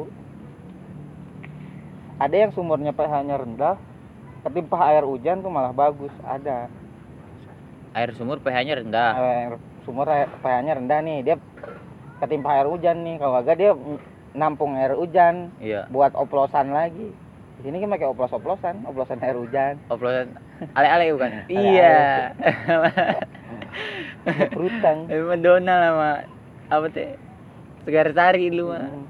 ada 2.17 2.35
yang 2.35 2.51
sumurnya 2.51 2.91
pH-nya 2.91 3.35
rendah 3.35 3.75
ketimpa 4.41 4.77
air 4.87 5.03
hujan 5.03 5.39
tuh 5.39 5.49
malah 5.49 5.71
bagus 5.71 6.13
ada 6.23 6.69
Air 7.91 8.15
sumur 8.15 8.39
pH-nya 8.39 8.79
rendah. 8.79 9.11
air 9.13 9.51
sumur 9.83 10.07
air- 10.07 10.31
pH-nya 10.39 10.73
rendah 10.75 10.99
nih 11.01 11.17
dia 11.21 11.35
ketimpa 12.17 12.55
air 12.55 12.65
hujan 12.65 13.03
nih 13.03 13.19
kalau 13.19 13.37
kagak 13.37 13.57
dia 13.57 13.71
nampung 14.31 14.73
air 14.73 14.93
hujan 14.93 15.51
Iya. 15.59 15.85
buat 15.87 16.15
oplosan 16.15 16.71
lagi 16.71 17.11
Di 17.61 17.69
sini 17.69 17.77
kan 17.77 17.93
pakai 17.93 18.09
oplos-oplosan, 18.09 18.89
oplosan 18.89 19.21
air 19.21 19.37
hujan. 19.37 19.77
Oplosan 19.93 20.33
ale-ale 20.73 21.13
bukan? 21.13 21.45
Iya. 21.61 22.33
Perutang. 24.49 25.05
Emang 25.05 25.45
Donald 25.45 25.81
sama 25.85 26.11
apa 26.73 26.85
teh? 26.89 27.13
Segar 27.85 28.09
sari 28.17 28.49
lu 28.49 28.73
mah. 28.73 28.81
Hmm. 28.81 29.05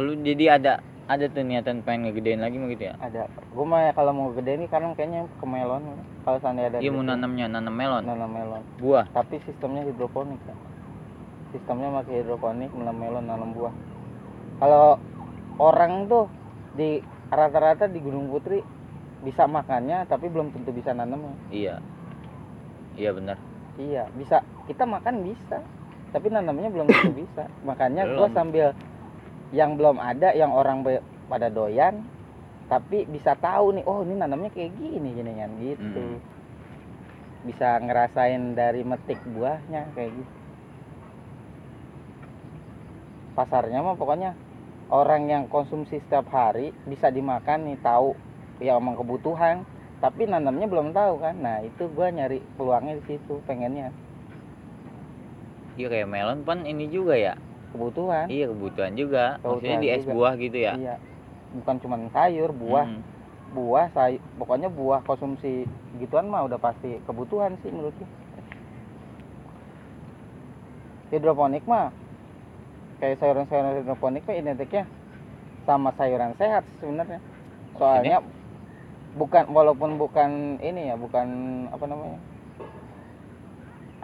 Lu 0.00 0.16
jadi 0.16 0.56
ada 0.56 0.80
ada 1.12 1.28
tuh 1.28 1.44
niatan 1.44 1.84
pengen 1.84 2.08
ngegedein 2.08 2.40
lagi 2.40 2.56
mah 2.56 2.72
gitu 2.72 2.88
ya? 2.88 2.96
Ada. 3.04 3.28
Gue 3.52 3.66
mah 3.68 3.92
kalau 3.92 4.16
mau 4.16 4.32
gede 4.32 4.64
nih 4.64 4.68
karena 4.72 4.96
kayaknya 4.96 5.28
ke 5.28 5.44
melon. 5.44 5.84
Kalau 6.24 6.40
seandainya 6.40 6.72
ada 6.72 6.78
Iya 6.80 6.88
mau 6.88 7.04
nanamnya, 7.04 7.52
nanam 7.52 7.74
melon. 7.76 8.08
nanam 8.08 8.32
melon. 8.32 8.64
Buah. 8.80 9.04
Tapi 9.12 9.44
sistemnya 9.44 9.84
hidroponik 9.84 10.40
kan. 10.48 10.56
Sistemnya 11.52 11.92
pakai 12.00 12.24
hidroponik 12.24 12.72
menanam 12.72 12.96
melon, 12.96 13.24
nanam 13.28 13.52
buah. 13.52 13.74
Kalau 14.60 15.00
orang 15.56 16.04
tuh 16.06 16.28
di 16.76 17.00
rata-rata 17.32 17.88
di 17.88 17.98
Gunung 17.98 18.28
Putri 18.28 18.60
bisa 19.20 19.44
makannya 19.44 20.04
tapi 20.04 20.28
belum 20.28 20.52
tentu 20.52 20.70
bisa 20.72 20.92
nanamnya. 20.92 21.32
Iya. 21.48 21.80
Iya 23.00 23.10
benar. 23.16 23.36
Iya, 23.80 24.04
bisa. 24.12 24.44
Kita 24.68 24.84
makan 24.84 25.24
bisa, 25.24 25.64
tapi 26.12 26.28
nanamnya 26.28 26.68
belum 26.68 26.86
tentu 26.90 27.12
bisa. 27.24 27.48
Makanya 27.64 28.04
gua 28.12 28.28
Belum. 28.28 28.36
sambil 28.36 28.66
yang 29.50 29.80
belum 29.80 29.96
ada, 29.96 30.36
yang 30.36 30.52
orang 30.52 30.84
pada 31.30 31.48
doyan, 31.48 32.04
tapi 32.68 33.08
bisa 33.08 33.34
tahu 33.38 33.80
nih, 33.80 33.84
oh 33.88 34.04
ini 34.04 34.14
nanamnya 34.20 34.50
kayak 34.52 34.76
gini 34.78 35.10
gini 35.16 35.32
kan 35.38 35.50
gitu. 35.58 36.02
Mm. 36.02 36.18
Bisa 37.48 37.80
ngerasain 37.80 38.52
dari 38.52 38.84
metik 38.84 39.18
buahnya 39.32 39.90
kayak 39.96 40.12
gitu. 40.12 40.32
Pasarnya 43.34 43.80
mah 43.80 43.96
pokoknya 43.96 44.36
orang 44.90 45.26
yang 45.26 45.42
konsumsi 45.46 46.02
setiap 46.02 46.26
hari 46.28 46.74
bisa 46.84 47.08
dimakan 47.08 47.64
nih 47.64 47.78
tahu 47.80 48.18
ya 48.58 48.76
emang 48.76 48.98
kebutuhan 48.98 49.62
tapi 49.98 50.26
nanamnya 50.26 50.66
belum 50.66 50.90
tahu 50.90 51.18
kan 51.18 51.38
nah 51.38 51.62
itu 51.62 51.86
gua 51.88 52.10
nyari 52.10 52.42
peluangnya 52.54 52.98
di 52.98 53.04
situ 53.06 53.38
pengennya 53.46 53.94
Iya 55.78 55.86
kayak 55.88 56.10
melon 56.10 56.44
pan 56.44 56.66
ini 56.66 56.90
juga 56.90 57.14
ya. 57.16 57.38
kebutuhan 57.72 58.26
Iya 58.26 58.50
kebutuhan 58.50 58.92
juga. 58.98 59.38
Maksudnya 59.40 59.48
Kebutuhan 59.48 59.80
di 59.80 59.88
es 59.88 60.02
juga. 60.02 60.12
buah 60.12 60.32
gitu 60.36 60.58
ya. 60.58 60.72
iya 60.76 60.94
bukan 61.50 61.76
cuma 61.80 61.96
sayur 62.10 62.50
buah 62.52 62.86
Hmm. 62.86 63.02
buah 63.50 63.86
say 63.90 64.18
pokoknya 64.38 64.70
buah 64.70 65.02
konsumsi 65.02 65.66
gituan 65.98 66.30
mah 66.30 66.46
udah 66.46 66.58
pasti 66.58 67.02
kebutuhan 67.02 67.58
sih 67.58 67.70
menurut 67.70 67.90
gue 67.96 68.08
hidroponik 71.10 71.66
mah 71.66 71.90
kayak 73.00 73.16
sayuran-sayuran 73.18 73.80
hidroponik 73.80 74.22
mah 74.28 74.36
identiknya 74.36 74.84
sama 75.64 75.90
sayuran 75.96 76.36
sehat 76.36 76.64
sebenarnya 76.84 77.20
soalnya 77.80 78.20
bukan 79.16 79.44
walaupun 79.50 79.96
bukan 79.96 80.60
ini 80.60 80.92
ya 80.92 80.96
bukan 81.00 81.26
apa 81.72 81.84
namanya 81.88 82.20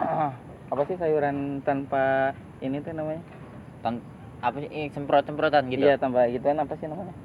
apa 0.73 0.81
sih 0.89 0.97
sayuran 0.99 1.61
tanpa 1.63 2.33
ini 2.59 2.81
tuh 2.81 2.91
namanya 2.91 3.21
Apa 4.37 4.61
sih 4.61 4.69
eh, 4.69 4.93
semprot-semprotan 4.93 5.65
gitu? 5.73 5.81
Iya 5.81 5.97
tambah 5.97 6.21
gituan 6.29 6.61
apa 6.61 6.77
sih 6.77 6.85
namanya? 6.85 7.15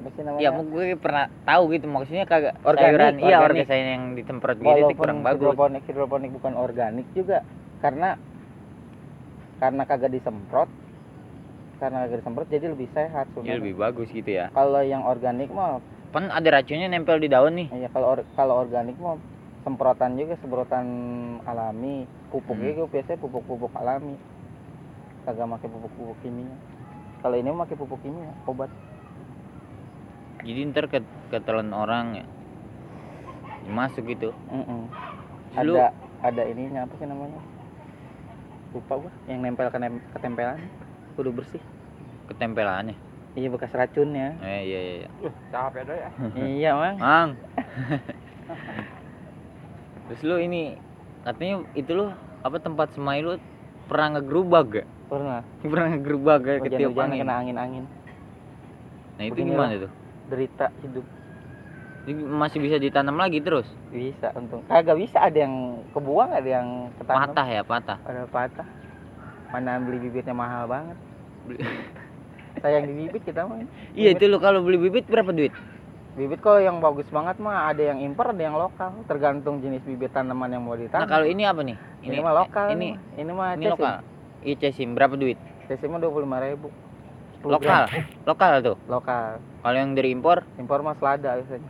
Apa 0.00 0.08
sih 0.16 0.22
namanya? 0.24 0.40
Ya, 0.40 0.50
gue 0.56 0.86
pernah 0.96 1.28
tahu 1.44 1.62
gitu 1.76 1.84
maksudnya 1.84 2.24
kagak 2.24 2.56
Organik, 2.64 2.80
sayuran 2.80 3.14
iya 3.20 3.36
organik. 3.44 3.44
organik 3.44 3.66
sayuran 3.68 3.90
yang 3.92 4.04
disemprot 4.16 4.56
gitu 4.56 4.72
itu 4.88 4.94
kurang 4.96 5.20
bagus. 5.20 5.44
hidroponik 5.44 5.82
hidroponik 5.84 6.30
bukan 6.32 6.52
organik 6.56 7.04
juga 7.12 7.44
karena 7.80 8.16
karena 9.56 9.82
kagak 9.84 10.12
disemprot 10.12 10.68
karena 11.76 12.04
kagak 12.04 12.18
disemprot 12.20 12.48
jadi 12.48 12.66
lebih 12.68 12.88
sehat 12.92 13.28
sebenarnya. 13.32 13.56
lebih 13.58 13.74
bagus 13.76 14.08
gitu 14.08 14.30
ya. 14.30 14.52
Kalau 14.52 14.80
yang 14.80 15.04
organik 15.04 15.48
mah 15.48 15.80
Kan 16.10 16.26
ada 16.26 16.48
racunnya 16.50 16.90
nempel 16.90 17.16
di 17.16 17.30
daun 17.30 17.54
nih. 17.54 17.68
ya 17.72 17.88
kalau 17.88 18.06
or- 18.12 18.28
kalau 18.34 18.58
organik 18.58 18.98
mah 18.98 19.16
semprotan 19.62 20.16
juga 20.16 20.34
semprotan 20.40 20.86
alami 21.44 22.04
pupuknya 22.28 22.72
Hmm. 22.72 22.76
juga 22.76 22.88
biasanya 22.90 23.18
pupuk-pupuk 23.20 23.72
alami 23.74 24.16
kagak 25.22 25.46
pakai 25.46 25.68
pupuk-pupuk 25.68 26.16
kimia 26.20 26.56
kalau 27.20 27.36
ini 27.36 27.48
pakai 27.54 27.76
pupuk 27.76 28.00
kimia 28.00 28.32
obat 28.44 28.72
Jadi 30.40 30.72
ntar 30.72 30.88
ke 30.88 30.98
ketelan 31.28 31.68
orang 31.70 32.16
ya. 32.16 32.26
Masuk 33.62 34.08
gitu. 34.08 34.32
Terus 35.52 35.68
lu- 35.68 35.76
ada 35.76 35.92
ada 36.24 36.42
ininya 36.42 36.88
apa 36.88 36.96
sih 36.96 37.04
namanya 37.04 37.40
lupa 38.70 38.94
gua 38.96 39.12
yang 39.26 39.40
nempel 39.40 39.66
ke 39.66 39.78
nem- 39.78 40.02
ketempelan 40.12 40.58
kudu 41.14 41.30
bersih 41.32 41.62
ketempelannya. 42.26 42.94
iya 43.32 43.46
bekas 43.46 43.70
racunnya 43.70 44.34
Eh 44.40 44.60
iya 44.64 44.80
iya. 44.80 44.92
iya. 45.00 45.30
capek 45.48 45.82
deh 45.84 45.96
ya 45.96 46.08
iya 46.56 46.70
mang 46.72 46.96
Mang. 46.96 47.30
Terus 50.06 50.20
lu 50.24 50.36
ini 50.38 50.74
katanya 51.22 51.62
itu 51.72 51.90
lu 51.92 52.10
apa 52.40 52.56
tempat 52.58 52.90
semai 52.90 53.20
lu 53.20 53.38
pernah 53.86 54.16
ngegerubak 54.16 54.64
gak? 54.72 54.86
pernah 55.06 55.42
Pernah 55.62 55.86
ngegerubak 55.88 56.36
gak 56.40 56.58
ketiup 56.64 56.94
angin? 56.96 57.22
kena 57.22 57.34
angin-angin 57.38 57.84
Nah 59.16 59.24
itu 59.24 59.34
Beginilah. 59.36 59.54
gimana 59.68 59.74
tuh? 59.80 59.92
derita 60.26 60.66
hidup 60.80 61.06
masih 62.12 62.58
bisa 62.58 62.76
ditanam 62.76 63.14
lagi 63.14 63.38
terus? 63.38 63.66
bisa 63.88 64.30
untung 64.32 64.62
kagak 64.64 64.96
bisa 64.96 65.18
ada 65.20 65.38
yang 65.38 65.54
kebuang 65.90 66.30
ada 66.30 66.48
yang 66.50 66.68
ketanam 66.96 67.20
Patah 67.28 67.46
ya 67.46 67.62
patah. 67.62 67.98
ada 68.02 68.22
patah 68.26 68.66
mana 69.50 69.78
beli 69.78 69.98
bibitnya 70.00 70.30
mahal 70.30 70.64
banget 70.64 70.96
sayang 72.62 72.84
di 72.84 72.94
bibit 72.96 73.22
kita 73.22 73.42
mah 73.42 73.62
Iya 73.92 74.14
itu 74.14 74.26
lu 74.26 74.38
kalau 74.38 74.60
beli 74.60 74.78
bibit 74.78 75.06
berapa 75.06 75.30
duit? 75.30 75.50
bibit 76.10 76.38
kalau 76.38 76.58
yang 76.58 76.78
bagus 76.78 77.06
banget 77.08 77.38
mah 77.38 77.70
ada 77.70 77.80
yang 77.80 77.98
impor 77.98 78.30
ada 78.30 78.42
yang 78.42 78.54
lokal 78.54 78.90
tergantung 79.06 79.58
jenis 79.58 79.80
bibit 79.82 80.10
tanaman 80.10 80.50
yang 80.50 80.62
mau 80.62 80.74
Nah 80.74 80.82
ditanam 80.82 81.06
kalau 81.06 81.24
ini 81.24 81.42
apa 81.42 81.62
nih? 81.62 81.76
ini, 82.02 82.18
mah 82.18 82.34
lokal 82.36 82.66
Ini 82.70 82.88
ini 83.16 83.30
mah 83.30 83.54
ini 83.54 83.66
lokal. 83.68 84.02
Iya 84.40 84.54
cesim 84.60 84.94
berapa 84.94 85.14
duit? 85.14 85.38
cc 85.66 85.86
mah 85.86 85.98
dua 85.98 86.10
puluh 86.10 86.26
lima 86.26 86.38
ribu 86.40 86.68
Lokal. 87.40 87.88
Lokal 88.28 88.60
tuh. 88.60 88.76
lokal 88.84 89.40
Kalau 89.62 89.72
yang 89.72 89.96
dari 89.96 90.12
impor 90.12 90.44
impor 90.56 90.84
mah 90.84 90.92
selada 90.94 91.40
biasanya 91.40 91.64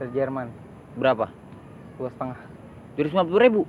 dari 0.00 0.16
Jerman 0.16 0.48
berapa? 0.96 1.28
dua 2.00 2.08
setengah 2.16 2.40
Dua 2.96 3.04
ratus 3.12 3.36
ribu. 3.36 3.60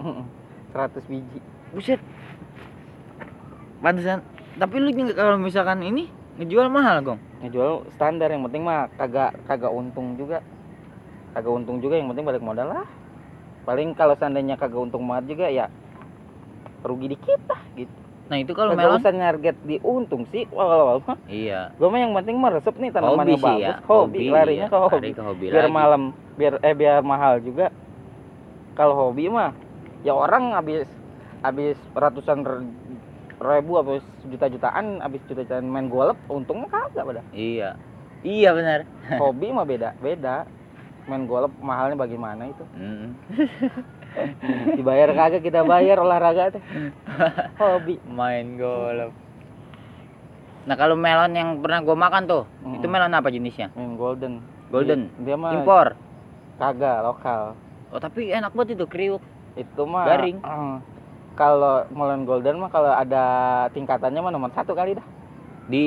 seratus 0.71 1.03
biji 1.11 1.39
Buset. 1.75 1.99
Pantesan. 3.83 4.23
Tapi 4.55 4.75
lu 4.79 4.91
kalau 5.11 5.35
misalkan 5.39 5.83
ini 5.83 6.07
ngejual 6.39 6.67
mahal 6.71 7.03
gong. 7.03 7.19
ngejual 7.43 7.91
standar 7.95 8.31
yang 8.31 8.43
penting 8.47 8.63
mah 8.63 8.87
kagak 8.95 9.35
kagak 9.49 9.71
untung 9.71 10.15
juga 10.15 10.39
kagak 11.35 11.51
untung 11.51 11.83
juga 11.83 11.99
yang 11.99 12.07
penting 12.11 12.23
balik 12.23 12.43
modal 12.43 12.69
lah 12.69 12.85
paling 13.67 13.91
kalau 13.97 14.13
seandainya 14.15 14.55
kagak 14.55 14.77
untung 14.77 15.03
banget 15.09 15.35
juga 15.35 15.45
ya 15.49 15.65
rugi 16.85 17.11
dikit 17.11 17.41
lah 17.49 17.61
gitu 17.73 18.00
Nah 18.31 18.39
itu 18.39 18.55
kalau 18.55 18.71
melon? 18.71 18.95
usah 18.95 19.11
nyarget 19.11 19.57
di 19.59 19.75
untung 19.83 20.23
sih 20.31 20.47
kalau 20.47 21.03
mah 21.03 21.19
Iya. 21.27 21.75
gue 21.75 21.87
mah 21.91 21.99
yang 21.99 22.15
penting 22.15 22.39
meresep 22.39 22.71
nih 22.73 22.87
Hobi 22.87 22.95
tanamannya 22.95 23.35
sih 23.35 23.43
bagus 23.43 23.59
ya. 23.59 23.75
hobi, 23.83 24.19
larinya 24.31 24.55
iya. 24.63 24.71
ke 24.71 24.77
hobi 24.79 24.95
Lari 24.95 25.11
ke 25.11 25.21
hobi 25.21 25.45
biar 25.45 25.65
lagi. 25.67 25.75
malam 25.75 26.01
biar 26.33 26.53
eh 26.63 26.71
biar 26.71 26.97
mahal 27.03 27.43
juga 27.43 27.67
kalau 28.71 28.95
hobi 28.95 29.27
mah 29.27 29.51
ya 30.01 30.15
orang 30.15 30.55
habis 30.55 30.87
habis 31.43 31.75
ratusan 31.91 32.39
ribu 33.37 33.71
habis 33.75 33.99
juta-jutaan 34.23 35.03
habis 35.03 35.19
juta-jutaan 35.27 35.67
main 35.67 35.91
golf 35.91 36.15
untungnya 36.25 36.71
kagak 36.71 37.03
pada 37.03 37.21
Iya. 37.35 37.75
Iya 38.23 38.55
benar. 38.55 38.79
hobi 39.19 39.51
mah 39.51 39.67
beda 39.67 39.91
beda 39.99 40.47
main 41.03 41.27
golf 41.27 41.51
mahalnya 41.59 41.99
bagaimana 41.99 42.47
itu 42.47 42.63
Mm. 42.71 43.11
dibayar 44.77 45.09
kagak 45.09 45.41
kita 45.41 45.63
bayar 45.63 45.97
olahraga 45.97 46.51
teh 46.51 46.63
hobi 47.59 47.95
Main 48.05 48.55
golf. 48.55 49.13
Nah 50.61 50.75
kalau 50.75 50.93
melon 50.93 51.31
yang 51.31 51.49
pernah 51.57 51.81
gua 51.81 51.97
makan 51.97 52.23
tuh, 52.25 52.43
Hmm. 52.61 52.75
itu 52.75 52.85
melon 52.85 53.09
apa 53.11 53.27
jenisnya? 53.27 53.71
main 53.71 53.95
golden 53.95 54.43
Golden. 54.67 55.09
dia, 55.17 55.33
dia 55.33 55.35
mah 55.35 55.51
Impor. 55.53 55.97
kagak 56.55 57.01
lokal 57.01 57.57
Oh 57.89 57.97
tapi 57.97 58.29
enak 58.29 58.51
banget 58.51 58.75
itu 58.75 58.85
kriuk. 58.85 59.19
itu 59.53 59.81
mah 59.83 60.05
Garing. 60.05 60.37
eh, 60.37 60.75
kalau 61.33 61.83
melon 61.89 62.23
golden 62.23 62.55
mah 62.57 62.69
kalau 62.69 62.87
ada 62.89 63.23
tingkatannya 63.69 64.19
mah 64.19 64.29
nomor 64.29 64.51
satu 64.51 64.71
kali 64.71 64.93
dah 64.93 65.07
Di 65.63 65.85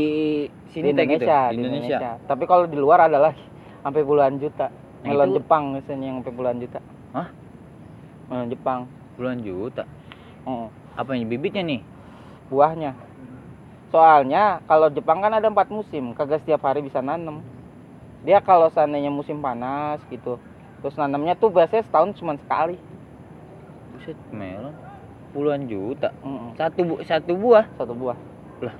sini 0.70 0.90
di 0.90 0.92
teh 0.92 1.04
gitu. 1.06 1.22
Indonesia, 1.22 1.40
Di 1.46 1.56
Indonesia. 1.56 2.10
Tapi 2.24 2.44
kalau 2.44 2.64
di 2.64 2.74
luar 2.74 3.04
ada 3.04 3.18
lagi 3.20 3.44
sampai 3.80 4.00
puluhan 4.00 4.36
juta. 4.36 4.68
Nah, 4.68 5.06
Melon 5.06 5.28
itu- 5.28 5.36
Jepang 5.38 5.62
misalnya 5.70 6.06
yang 6.06 6.16
sampai 6.18 6.32
puluhan 6.32 6.56
juta. 6.58 6.80
Hah? 7.12 7.28
Melon 8.28 8.48
Jepang. 8.50 8.80
Puluhan 9.14 9.38
juta. 9.44 9.84
Heeh. 10.44 10.68
Apa 10.94 11.10
ini 11.18 11.26
bibitnya 11.26 11.62
nih? 11.64 11.82
buahnya. 12.52 12.92
Soalnya 13.90 14.62
kalau 14.66 14.90
Jepang 14.90 15.22
kan 15.22 15.32
ada 15.32 15.46
empat 15.46 15.70
musim, 15.70 16.12
kagak 16.18 16.42
setiap 16.42 16.66
hari 16.66 16.82
bisa 16.82 16.98
nanem. 16.98 17.40
Dia 18.26 18.40
kalau 18.40 18.72
seandainya 18.72 19.12
musim 19.12 19.38
panas 19.38 20.00
gitu, 20.08 20.40
terus 20.80 20.96
nanamnya 20.96 21.36
tuh 21.36 21.52
biasanya 21.52 21.84
setahun 21.86 22.16
cuma 22.18 22.34
sekali. 22.40 22.76
Buset, 23.94 24.18
melon. 24.34 24.74
puluhan 25.34 25.66
juta. 25.66 26.14
Mm-mm. 26.22 26.54
Satu 26.54 26.80
bu 26.86 26.94
satu 27.02 27.32
buah 27.34 27.66
satu 27.74 27.90
buah 27.90 28.14
Lah. 28.62 28.74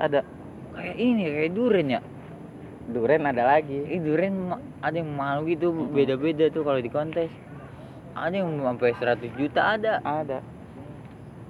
ada 0.00 0.24
kayak 0.72 0.96
ini 0.96 1.22
kayak 1.28 1.52
durian 1.52 2.00
ya. 2.00 2.00
duren 2.88 3.24
ada 3.24 3.44
lagi 3.44 3.84
Ih 3.84 4.00
durian 4.00 4.56
ada 4.80 4.96
yang 4.96 5.12
mahal 5.12 5.44
gitu 5.44 5.72
beda-beda 5.92 6.48
tuh 6.48 6.64
kalau 6.64 6.80
di 6.80 6.88
kontes. 6.88 7.28
Ada 8.14 8.34
yang 8.36 8.50
sampai 8.58 8.94
100 8.94 9.34
juta 9.34 9.60
ada. 9.70 9.98
ada 10.00 10.38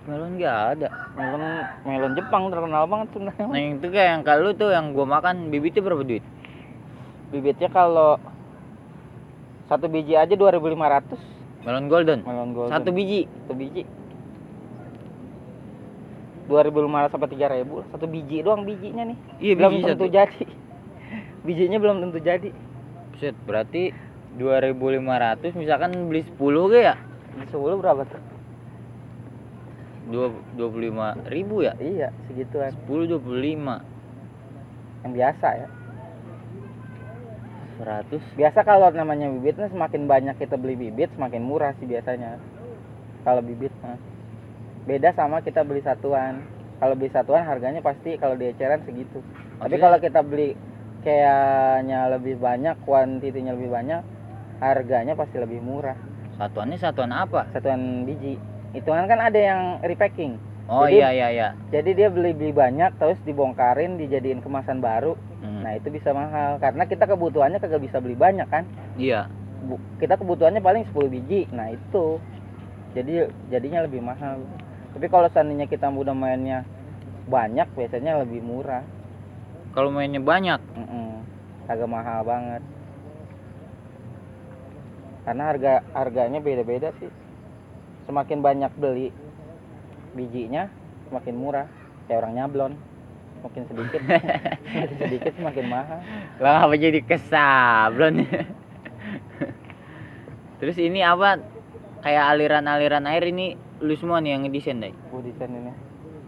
Melon 0.05 0.37
nggak 0.37 0.57
ada. 0.74 0.88
melon 1.14 1.42
melon 1.83 2.12
Jepang 2.12 2.48
terkenal 2.48 2.85
banget 2.85 3.09
sebenarnya 3.11 3.44
Nah 3.46 3.57
yang 3.59 3.72
itu 3.74 3.88
kayak 3.88 4.09
yang 4.11 4.22
kalau 4.22 4.50
tuh 4.53 4.68
yang 4.68 4.87
gua 4.90 5.07
makan 5.11 5.48
bibitnya 5.48 5.81
berapa 5.81 6.03
duit? 6.03 6.24
bibitnya 7.27 7.66
kalau 7.66 8.20
satu 9.64 9.87
biji 9.87 10.12
aja 10.12 10.31
2.500 10.31 11.16
Melon 11.64 11.87
golden. 11.87 12.20
melon 12.20 12.53
golden 12.53 12.70
Satu 12.70 12.90
biji. 12.90 13.24
satu 13.40 13.55
biji 13.55 13.83
2.500 16.44 17.09
sampai 17.09 17.29
3.000 17.31 17.40
lah. 17.72 17.87
satu 17.88 18.05
biji 18.07 18.37
doang 18.40 18.62
bijinya 18.62 19.05
nih 19.05 19.16
Iya 19.38 19.53
belum 19.55 19.72
biji 19.72 19.85
tentu 19.87 20.05
satu. 20.05 20.12
jadi 20.12 20.44
bijinya 21.46 21.79
belum 21.79 21.96
tentu 22.03 22.18
jadi 22.20 22.48
Buset, 23.11 23.37
berarti 23.42 23.94
2500 24.38 25.55
misalkan 25.55 25.90
beli 26.11 26.27
10 26.27 26.73
ke 26.73 26.79
ya? 26.83 26.94
di 27.35 27.47
Solo 27.51 27.79
berapa 27.79 28.03
tuh? 28.07 28.23
Dua, 30.05 30.29
25 30.59 31.33
ribu 31.33 31.64
ya? 31.64 31.73
iya 31.81 32.12
segituan. 32.29 32.75
10 32.87 33.09
25 33.18 35.05
yang 35.05 35.12
biasa 35.12 35.49
ya. 35.64 35.68
100 37.79 38.38
biasa 38.38 38.61
kalau 38.62 38.88
namanya 38.94 39.27
bibitnya 39.31 39.66
semakin 39.70 40.07
banyak 40.07 40.37
kita 40.38 40.55
beli 40.55 40.79
bibit 40.79 41.11
semakin 41.18 41.42
murah 41.42 41.75
sih 41.83 41.87
biasanya. 41.87 42.38
Kalau 43.25 43.40
bibit 43.40 43.73
mah. 43.83 43.99
beda 44.85 45.16
sama 45.16 45.40
kita 45.40 45.64
beli 45.64 45.81
satuan. 45.81 46.44
Kalau 46.79 46.94
beli 46.94 47.09
satuan 47.09 47.42
harganya 47.49 47.81
pasti 47.81 48.20
kalau 48.20 48.37
di 48.37 48.53
eceran 48.53 48.85
segitu. 48.85 49.25
Tapi 49.59 49.77
kalau 49.81 49.97
kita 49.97 50.20
beli 50.20 50.53
kayaknya 51.01 52.12
lebih 52.12 52.37
banyak 52.40 52.77
kuantitinya 52.85 53.57
lebih 53.57 53.73
banyak 53.73 54.13
harganya 54.59 55.14
pasti 55.14 55.37
lebih 55.38 55.59
murah. 55.59 55.97
Satuannya 56.35 56.79
satuan 56.79 57.14
apa? 57.14 57.47
satuan 57.55 58.03
biji. 58.03 58.38
Itu 58.75 58.90
kan 58.90 59.07
ada 59.09 59.38
yang 59.38 59.79
repacking. 59.81 60.35
Oh 60.64 60.88
Jadi- 60.88 60.97
iya 60.97 61.09
iya 61.12 61.29
iya. 61.29 61.49
jadi 61.69 61.90
dia 61.93 62.09
beli 62.09 62.33
beli 62.33 62.51
banyak 62.51 62.97
terus 62.97 63.21
dibongkarin 63.29 64.01
dijadiin 64.01 64.40
kemasan 64.40 64.81
baru. 64.81 65.12
Hmm, 65.45 65.61
nah 65.61 65.77
itu 65.77 65.93
bisa 65.93 66.11
mahal. 66.17 66.57
Karena 66.57 66.88
kita 66.88 67.05
kebutuhannya 67.05 67.61
kagak 67.61 67.85
bisa 67.85 68.01
beli 68.01 68.17
banyak 68.17 68.49
kan? 68.49 68.64
Iya. 68.97 69.29
Bu- 69.69 69.81
kita 70.01 70.17
kebutuhannya 70.17 70.64
paling 70.64 70.88
10 70.88 71.12
biji. 71.12 71.47
Nah 71.53 71.69
itu. 71.69 72.17
Jadi 72.97 73.29
jadinya 73.53 73.85
lebih 73.85 74.01
mahal. 74.01 74.40
Tapi 74.97 75.07
kalau 75.11 75.29
seandainya 75.29 75.69
kita 75.69 75.90
udah 75.90 76.17
mainnya 76.17 76.64
banyak 77.29 77.69
biasanya 77.77 78.25
lebih 78.25 78.40
murah. 78.40 78.83
Kalau 79.75 79.90
mainnya 79.90 80.23
banyak, 80.23 80.61
Mm-mm. 80.79 81.27
agak 81.67 81.88
mahal 81.90 82.23
banget 82.23 82.62
karena 85.24 85.42
harga 85.50 85.72
harganya 85.96 86.40
beda-beda 86.40 86.92
sih 87.00 87.10
semakin 88.04 88.44
banyak 88.44 88.72
beli 88.76 89.08
bijinya 90.12 90.68
semakin 91.08 91.34
murah 91.34 91.66
kayak 92.06 92.20
orang 92.24 92.34
nyablon 92.37 92.72
makin 93.44 93.62
sedikit 93.68 94.00
makin 94.04 94.96
sedikit 95.00 95.32
semakin 95.37 95.66
mahal 95.68 96.00
lah 96.40 96.66
apa 96.66 96.74
jadi 96.74 97.00
kesablon? 97.04 98.26
Terus 100.58 100.80
ini 100.80 101.04
apa? 101.04 101.44
Kayak 102.00 102.24
aliran-aliran 102.37 103.04
air 103.04 103.28
ini 103.28 103.52
lu 103.84 103.92
semua 104.00 104.20
nih 104.24 104.37
yang 104.37 104.48
ngedesain 104.48 104.80
deh. 104.80 104.94
Bu 105.12 105.20
desain 105.20 105.52
ini 105.52 105.72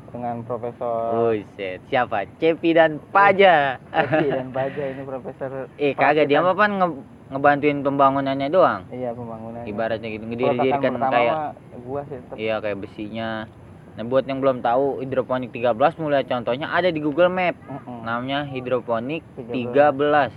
dengan 0.08 0.42
profesor 0.42 1.12
Buset, 1.12 1.78
siapa? 1.86 2.24
Cepi 2.36 2.70
dan 2.70 2.98
Paja. 3.06 3.76
Evi 3.90 4.26
dan 4.28 4.48
Baja 4.50 4.82
ini 4.84 5.02
profesor 5.02 5.66
Eh 5.82 5.92
kagak 5.92 6.26
dia 6.26 6.38
mah 6.38 6.52
pan 6.52 6.72
nge- 6.72 7.02
ngebantuin 7.28 7.80
pembangunannya 7.80 8.48
doang. 8.48 8.86
iya 8.88 9.10
pembangunan 9.10 9.62
Ibaratnya 9.62 10.08
gitu 10.08 10.24
ngedirikan 10.24 10.78
kayak 11.02 11.36
gua 11.80 12.00
sih 12.04 12.18
iya 12.38 12.58
kayak 12.58 12.78
besinya. 12.78 13.50
Nah, 13.96 14.04
buat 14.04 14.22
yang 14.22 14.38
belum 14.38 14.60
tahu 14.60 15.00
hidroponik 15.00 15.48
13 15.50 15.72
mulai 15.96 16.22
contohnya 16.22 16.68
ada 16.68 16.86
di 16.86 17.00
Google 17.00 17.26
Map. 17.28 17.56
Mm-mm. 17.64 18.04
Namanya 18.04 18.44
hidroponik 18.44 19.24
13. 19.34 19.72
13. 19.72 20.30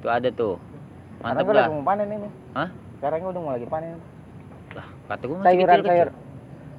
Tuh 0.00 0.10
ada 0.10 0.28
tuh. 0.30 0.56
Mantap 1.20 1.42
gua 1.42 1.54
dah. 1.54 1.60
lagi 1.62 1.72
mau 1.72 1.84
panen 1.84 2.08
ini 2.10 2.28
Hah? 2.52 2.68
sekarang 2.94 3.20
udah 3.22 3.40
mau 3.40 3.52
lagi 3.52 3.66
panen 3.66 3.96
Lah, 4.72 4.86
kata 5.06 5.22
gua 5.24 5.36
masih 5.38 5.46
sayuran 5.46 5.64
kecil-kecil. 5.70 5.88
sayur 5.88 6.08
sayuran 6.08 6.23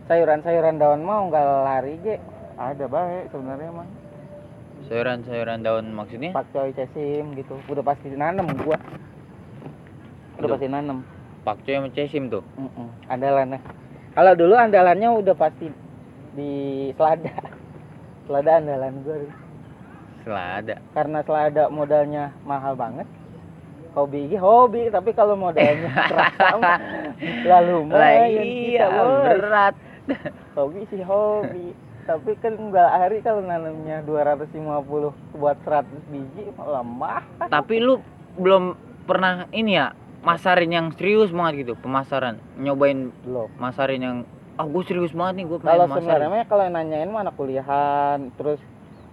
sayuran 0.07 0.77
daun 0.77 1.01
mau 1.01 1.25
nggak 1.25 1.45
lari 1.65 1.93
ge 2.01 2.15
ada 2.55 2.85
baik 2.85 3.33
sebenarnya 3.33 3.71
mah 3.73 3.87
Sayuran-sayuran 4.85 5.65
daun 5.65 5.89
maksudnya? 5.91 6.29
pakcoy 6.29 6.69
cesim 6.77 7.33
gitu 7.33 7.57
udah 7.65 7.81
pasti 7.81 8.13
nanam 8.13 8.45
gua 8.61 8.77
udah 10.37 10.45
Aduh. 10.45 10.53
pasti 10.53 10.67
nanam 10.69 11.01
Pakcoy 11.41 11.77
sama 11.77 11.89
cesim 11.93 12.25
tuh. 12.25 12.41
Mm-mm. 12.57 12.89
andalannya 13.05 13.61
kalau 14.13 14.33
dulu 14.33 14.53
andalannya 14.53 15.09
udah 15.09 15.33
pasti 15.33 15.69
di 16.33 16.51
selada 16.93 17.33
selada 18.29 18.51
andalan 18.61 18.93
gua 19.01 19.17
Selada. 20.21 20.75
karena 20.93 21.19
selada 21.21 21.63
modalnya 21.69 22.33
mahal 22.45 22.73
banget 22.73 23.05
hobi 23.93 24.25
ini 24.25 24.37
hobi 24.37 24.89
tapi 24.89 25.13
kalau 25.13 25.33
modalnya 25.33 25.89
kerasa 26.09 26.47
mah 26.57 26.79
lalu 27.45 27.71
lumayan 27.79 28.41
iya, 28.43 28.85
kita, 28.85 29.01
berat. 29.01 29.75
hobi 30.57 30.81
sih 30.91 31.01
hobi. 31.01 31.73
Tapi 32.05 32.37
kan 32.37 32.53
enggak 32.53 32.89
hari 32.93 33.17
kalau 33.25 33.41
nanamnya 33.41 34.05
250 34.05 35.41
buat 35.41 35.57
100 35.65 35.89
biji 36.13 36.53
lemah. 36.53 37.25
Tapi 37.49 37.75
lu 37.81 37.97
belum 38.37 38.77
pernah 39.09 39.49
ini 39.49 39.73
ya 39.73 39.97
masarin 40.21 40.69
yang 40.69 40.93
serius 40.93 41.33
banget 41.33 41.65
gitu 41.65 41.73
pemasaran. 41.81 42.37
Nyobain 42.61 43.09
belum. 43.25 43.49
masarin 43.57 44.01
yang 44.01 44.17
ah 44.55 44.69
gue 44.69 44.83
serius 44.87 45.11
banget 45.11 45.43
nih 45.43 45.45
gue 45.51 45.59
kalau 45.59 45.85
sebenarnya 45.91 46.47
kalau 46.47 46.63
yang 46.63 46.75
nanyain 46.79 47.11
mah 47.11 47.27
anak 47.27 47.35
kuliahan 47.35 48.31
terus 48.39 48.61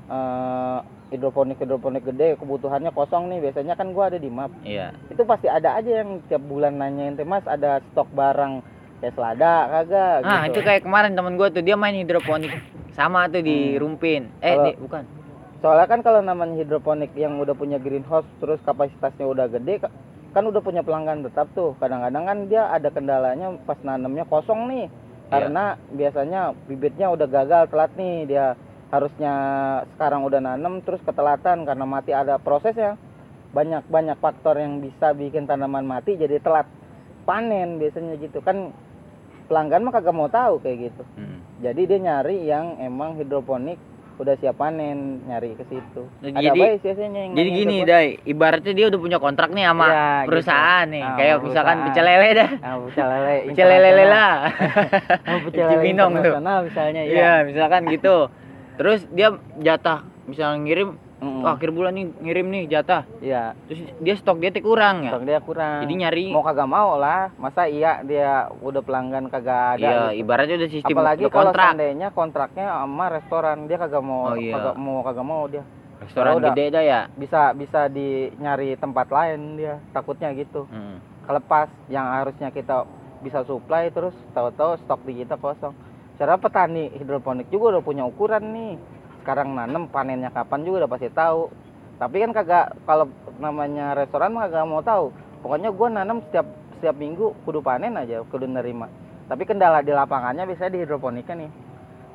eh, 0.07 0.79
hidroponik 1.13 1.61
hidroponik 1.61 2.09
gede 2.09 2.41
kebutuhannya 2.41 2.91
kosong 2.97 3.29
nih. 3.29 3.45
Biasanya 3.45 3.77
kan 3.77 3.93
gua 3.93 4.09
ada 4.09 4.19
di 4.19 4.33
map. 4.33 4.51
Iya. 4.65 4.97
Itu 5.13 5.29
pasti 5.29 5.47
ada 5.47 5.77
aja 5.77 6.03
yang 6.03 6.25
tiap 6.27 6.41
bulan 6.49 6.81
nanyain 6.81 7.15
teh 7.15 7.29
mas 7.29 7.45
ada 7.45 7.85
stok 7.93 8.09
barang 8.17 8.65
kayak 9.03 9.13
selada 9.13 9.55
kagak 9.69 10.17
ah 10.23 10.47
gitu. 10.47 10.49
itu 10.49 10.61
kayak 10.63 10.83
kemarin 10.83 11.13
temen 11.13 11.35
gue 11.35 11.49
tuh 11.51 11.61
dia 11.61 11.75
main 11.75 11.93
hidroponik. 11.93 12.55
Sama 12.93 13.27
tuh 13.27 13.43
di 13.43 13.75
Hmm. 13.75 13.81
rumpin. 13.81 14.31
Eh 14.39 14.53
Kalau- 14.53 14.65
di, 14.65 14.73
bukan. 14.79 15.03
soalnya 15.59 15.87
kan 15.87 16.01
kalau 16.01 16.21
namanya 16.21 16.55
hidroponik 16.57 17.11
yang 17.13 17.35
udah 17.37 17.53
punya 17.53 17.77
greenhouse 17.77 18.29
terus 18.39 18.63
kapasitasnya 18.63 19.25
udah 19.25 19.51
gede 19.51 19.81
ka- 19.81 19.95
kan 20.31 20.45
udah 20.45 20.61
punya 20.61 20.81
pelanggan 20.81 21.21
tetap 21.23 21.51
tuh. 21.53 21.75
Kadang-kadang 21.77 22.23
kan 22.23 22.39
dia 22.47 22.69
ada 22.69 22.89
kendalanya 22.89 23.53
pas 23.61 23.77
nanamnya 23.81 24.23
kosong 24.25 24.71
nih. 24.71 24.87
Iya. 25.25 25.41
karena 25.41 25.65
biasanya 25.89 26.41
bibitnya 26.63 27.09
udah 27.09 27.25
gagal 27.25 27.65
telat 27.67 27.91
nih. 27.97 28.29
Dia 28.29 28.53
harusnya 28.89 29.33
sekarang 29.91 30.23
udah 30.23 30.39
nanam 30.39 30.79
terus 30.79 31.01
ketelatan 31.01 31.65
karena 31.65 31.83
mati 31.83 32.13
ada 32.13 32.37
prosesnya. 32.37 33.01
Banyak 33.51 33.89
banyak 33.89 34.17
faktor 34.19 34.57
yang 34.57 34.79
bisa 34.79 35.11
bikin 35.11 35.45
tanaman 35.45 35.83
mati 35.83 36.15
jadi 36.15 36.37
telat. 36.37 36.69
Panen 37.25 37.81
biasanya 37.81 38.19
gitu. 38.19 38.41
Kan 38.41 38.77
pelanggan 39.53 39.85
mah 39.85 39.93
kagak 39.93 40.17
mau 40.17 40.33
tahu 40.33 40.57
kayak 40.59 40.89
gitu. 40.89 41.03
Hmm. 41.15 41.45
jadi 41.61 41.81
dia 41.85 41.99
nyari 42.01 42.37
yang 42.43 42.81
emang 42.81 43.15
hidroponik 43.15 43.77
udah 44.15 44.35
siap 44.37 44.57
panen 44.57 45.21
nyari 45.25 45.53
ke 45.53 45.65
situ. 45.67 46.03
Nah, 46.21 46.31
ada 46.31 46.41
jadi- 46.43 46.63
baik 46.63 46.81
biasanya 46.81 47.21
yang 47.23 47.33
jadi 47.33 47.51
gini 47.51 47.77
hidroponik. 47.77 47.87
dai. 47.87 48.09
Ibaratnya 48.25 48.73
dia 48.73 48.87
udah 48.89 49.01
punya 49.01 49.19
kontrak 49.19 49.51
nih 49.51 49.65
sama 49.65 49.87
gitu. 49.87 50.27
perusahaan 50.27 50.87
nih. 50.87 51.03
Ah, 51.03 51.15
kayak 51.15 51.37
misalkan 51.43 51.77
pecel 51.85 52.05
lele 52.05 52.29
dah. 52.33 52.51
Ah 52.57 52.75
pecel 52.81 53.07
lele 53.07 53.35
pecel 53.49 53.67
lele 53.69 54.05
lah. 54.05 54.33
Ah, 55.29 55.39
pecel 55.39 55.65
lele 55.65 55.75
Cibinong 55.77 56.13
tuh. 56.17 56.35
misalnya 56.63 57.03
ya 57.03 57.13
iya 57.13 57.33
misalkan 57.45 57.81
gitu. 57.89 58.17
Terus 58.73 59.01
dia 59.11 59.29
jatah 59.59 60.01
misalnya 60.25 60.59
ngirim 60.61 60.89
Mm-mm. 61.23 61.47
"Wah, 61.47 61.55
akhir 61.55 61.71
bulan 61.71 61.95
nih 61.95 62.07
ngirim 62.19 62.47
nih 62.51 62.63
jatah 62.67 63.07
iya 63.23 63.55
terus 63.65 63.79
dia 63.97 64.15
stok 64.19 64.43
dia 64.43 64.51
kurang 64.59 65.07
ya 65.07 65.11
stok 65.15 65.23
dia 65.23 65.39
kurang 65.39 65.87
jadi 65.87 65.95
nyari 65.95 66.27
mau 66.35 66.43
kagak 66.43 66.67
mau 66.67 66.99
lah 66.99 67.31
masa 67.39 67.71
iya 67.71 68.03
dia 68.03 68.51
udah 68.51 68.83
pelanggan 68.83 69.31
kagak 69.31 69.79
ada 69.79 69.81
iya 69.81 69.95
gitu. 70.11 70.27
ibaratnya 70.27 70.57
udah 70.59 70.71
sistem 70.71 70.97
apalagi 70.99 71.23
udah 71.23 71.31
kalau 71.31 71.45
kontrak 71.47 71.65
seandainya 71.65 72.09
kontraknya 72.11 72.67
sama 72.69 73.05
restoran 73.09 73.59
dia 73.65 73.79
kagak 73.79 74.03
mau 74.03 74.23
Oh, 74.25 74.35
iya. 74.35 74.53
kagak 74.53 74.77
mau 74.77 74.99
kagak 75.01 75.25
mau 75.25 75.43
dia 75.47 75.63
restoran 76.03 76.33
udah. 76.37 76.51
gede 76.51 76.65
dah 76.69 76.83
ya 76.83 77.01
bisa 77.15 77.41
bisa 77.55 77.81
di 77.87 78.09
nyari 78.37 78.75
tempat 78.75 79.07
lain 79.07 79.55
dia 79.55 79.79
takutnya 79.95 80.35
gitu 80.35 80.67
Hmm. 80.67 80.99
kelepas 81.23 81.71
yang 81.87 82.11
harusnya 82.11 82.51
kita 82.51 82.83
bisa 83.23 83.47
supply 83.47 83.87
terus 83.89 84.11
tahu-tahu 84.33 84.75
stok 84.83 85.07
di 85.07 85.23
kita 85.23 85.39
kosong. 85.39 85.71
Cara 86.19 86.35
petani 86.35 86.91
hidroponik 86.91 87.47
juga 87.49 87.71
udah 87.71 87.83
punya 87.83 88.03
ukuran 88.03 88.51
nih. 88.51 88.75
Sekarang 89.23 89.55
nanem 89.55 89.87
panennya 89.87 90.35
kapan 90.35 90.67
juga 90.67 90.85
udah 90.85 90.91
pasti 90.91 91.07
tahu. 91.15 91.47
Tapi 92.03 92.17
kan 92.19 92.35
kagak 92.35 92.75
kalau 92.83 93.07
namanya 93.39 93.95
restoran 93.95 94.35
mah 94.35 94.51
kagak 94.51 94.67
mau 94.67 94.83
tahu. 94.83 95.15
Pokoknya 95.47 95.71
gua 95.71 95.89
nanam 95.95 96.19
setiap 96.27 96.51
setiap 96.77 96.99
minggu 96.99 97.31
kudu 97.47 97.63
panen 97.63 97.95
aja, 97.95 98.27
kudu 98.27 98.51
nerima. 98.51 98.91
tapi 99.31 99.49
kendala 99.49 99.81
di 99.81 99.95
lapangannya 99.95 100.45
biasanya 100.45 100.77
di 100.77 100.81
hidroponika 100.83 101.33
nih. 101.33 101.49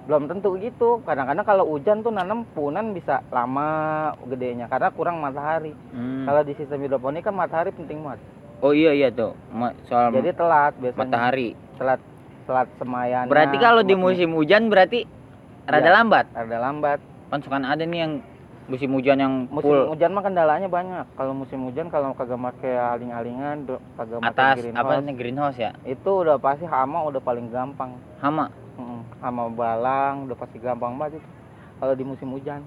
Belum 0.06 0.28
tentu 0.28 0.54
gitu. 0.60 1.02
Kadang-kadang 1.02 1.48
kalau 1.48 1.66
hujan 1.66 2.04
tuh 2.04 2.12
nanam 2.12 2.46
punan 2.52 2.92
bisa 2.94 3.24
lama 3.32 4.12
gedenya 4.28 4.68
karena 4.68 4.92
kurang 4.92 5.24
matahari. 5.24 5.72
Hmm. 5.96 6.28
kalau 6.28 6.44
di 6.44 6.54
sistem 6.60 6.84
hidroponik 6.84 7.24
kan 7.24 7.34
matahari 7.34 7.72
penting 7.72 8.04
banget. 8.04 8.20
Oh 8.60 8.76
iya 8.76 8.92
iya 8.92 9.10
tuh. 9.10 9.34
Ma- 9.50 9.74
soal 9.88 10.12
jadi 10.12 10.36
telat 10.36 10.76
biasanya. 10.78 11.00
matahari. 11.00 11.50
Telat 11.80 12.02
telat 12.44 12.68
semayannya 12.80 13.32
berarti 13.32 13.58
kalau 13.60 13.82
di 13.82 13.96
musim 13.96 14.30
hujan 14.36 14.72
berarti 14.72 15.17
rada 15.68 15.84
Iya. 15.84 15.94
lambat? 15.94 16.26
Ada 16.32 16.58
lambat. 16.58 17.00
Kan 17.28 17.40
suka 17.44 17.60
ada 17.60 17.84
nih 17.84 18.00
yang 18.00 18.14
musim 18.68 18.90
hujan 18.92 19.18
yang 19.18 19.34
musim 19.50 19.68
full. 19.68 19.84
hujan 19.92 20.12
mah 20.12 20.24
kendalanya 20.24 20.68
banyak. 20.68 21.06
Kalau 21.14 21.32
musim 21.32 21.60
hujan 21.64 21.88
kalau 21.88 22.12
kagak 22.14 22.36
pakai 22.36 22.74
aling-alingan 22.76 23.64
kagak 23.96 24.20
pakai 24.22 24.34
atas 24.34 24.56
greenhouse, 24.58 24.82
apa 24.82 24.92
nih 25.02 25.14
greenhouse 25.14 25.58
ya? 25.58 25.72
Itu 25.84 26.24
udah 26.24 26.36
pasti 26.38 26.64
hama 26.64 27.04
udah 27.04 27.20
paling 27.20 27.48
gampang. 27.48 27.96
Hama? 28.18 28.50
Mm, 28.78 29.02
hama 29.20 29.44
balang 29.50 30.14
udah 30.26 30.36
pasti 30.36 30.58
gampang 30.58 30.96
banget 30.96 31.20
itu. 31.20 31.28
Kalau 31.78 31.94
di 31.94 32.04
musim 32.04 32.28
hujan. 32.32 32.62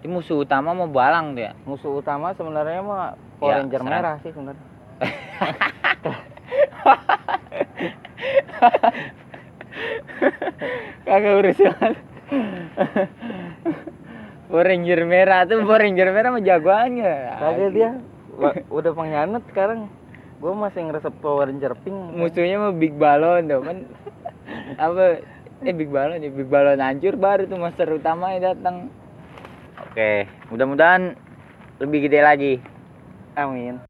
Ini 0.00 0.08
musuh 0.08 0.38
utama 0.38 0.72
mau 0.72 0.88
balang 0.88 1.36
tuh 1.36 1.42
ya? 1.44 1.52
Musuh 1.68 1.92
utama 1.94 2.32
sebenarnya 2.32 2.80
mah 2.80 3.04
Power 3.36 3.50
Ya, 3.50 3.56
Ranger 3.60 3.78
serang. 3.78 3.92
merah 3.92 4.14
sih 4.20 4.30
sebenarnya 4.32 4.64
kagak 11.08 11.34
urusan 11.40 11.92
Power 14.50 14.66
Ranger 14.66 15.00
merah. 15.06 15.46
Tuh 15.46 15.62
Power 15.62 15.82
Ranger 15.86 16.10
merah 16.10 16.30
mah 16.34 16.42
jagoannya. 16.42 17.14
Kagak 17.38 17.70
dia. 17.70 17.90
Udah 18.66 18.90
pengkhianat 18.94 19.42
sekarang. 19.50 19.86
Gua 20.42 20.56
masih 20.56 20.90
ngeresep 20.90 21.14
Power 21.22 21.46
Ranger 21.46 21.78
pink. 21.86 22.18
Musuhnya 22.18 22.58
mah 22.58 22.74
Big 22.74 22.98
Balon 22.98 23.46
tuh 23.46 23.62
kan 23.62 23.78
apa? 24.78 25.22
Eh 25.60 25.74
Big 25.76 25.92
Balon 25.92 26.24
ya 26.24 26.30
Big 26.32 26.48
Balon 26.48 26.80
hancur 26.80 27.14
baru 27.14 27.46
tuh 27.46 27.60
monster 27.60 27.86
utamanya 27.92 28.54
datang. 28.54 28.90
Oke 29.90 30.26
mudah-mudahan 30.48 31.14
lebih 31.78 32.08
gede 32.08 32.20
lagi. 32.24 32.54
Amin 33.38 33.80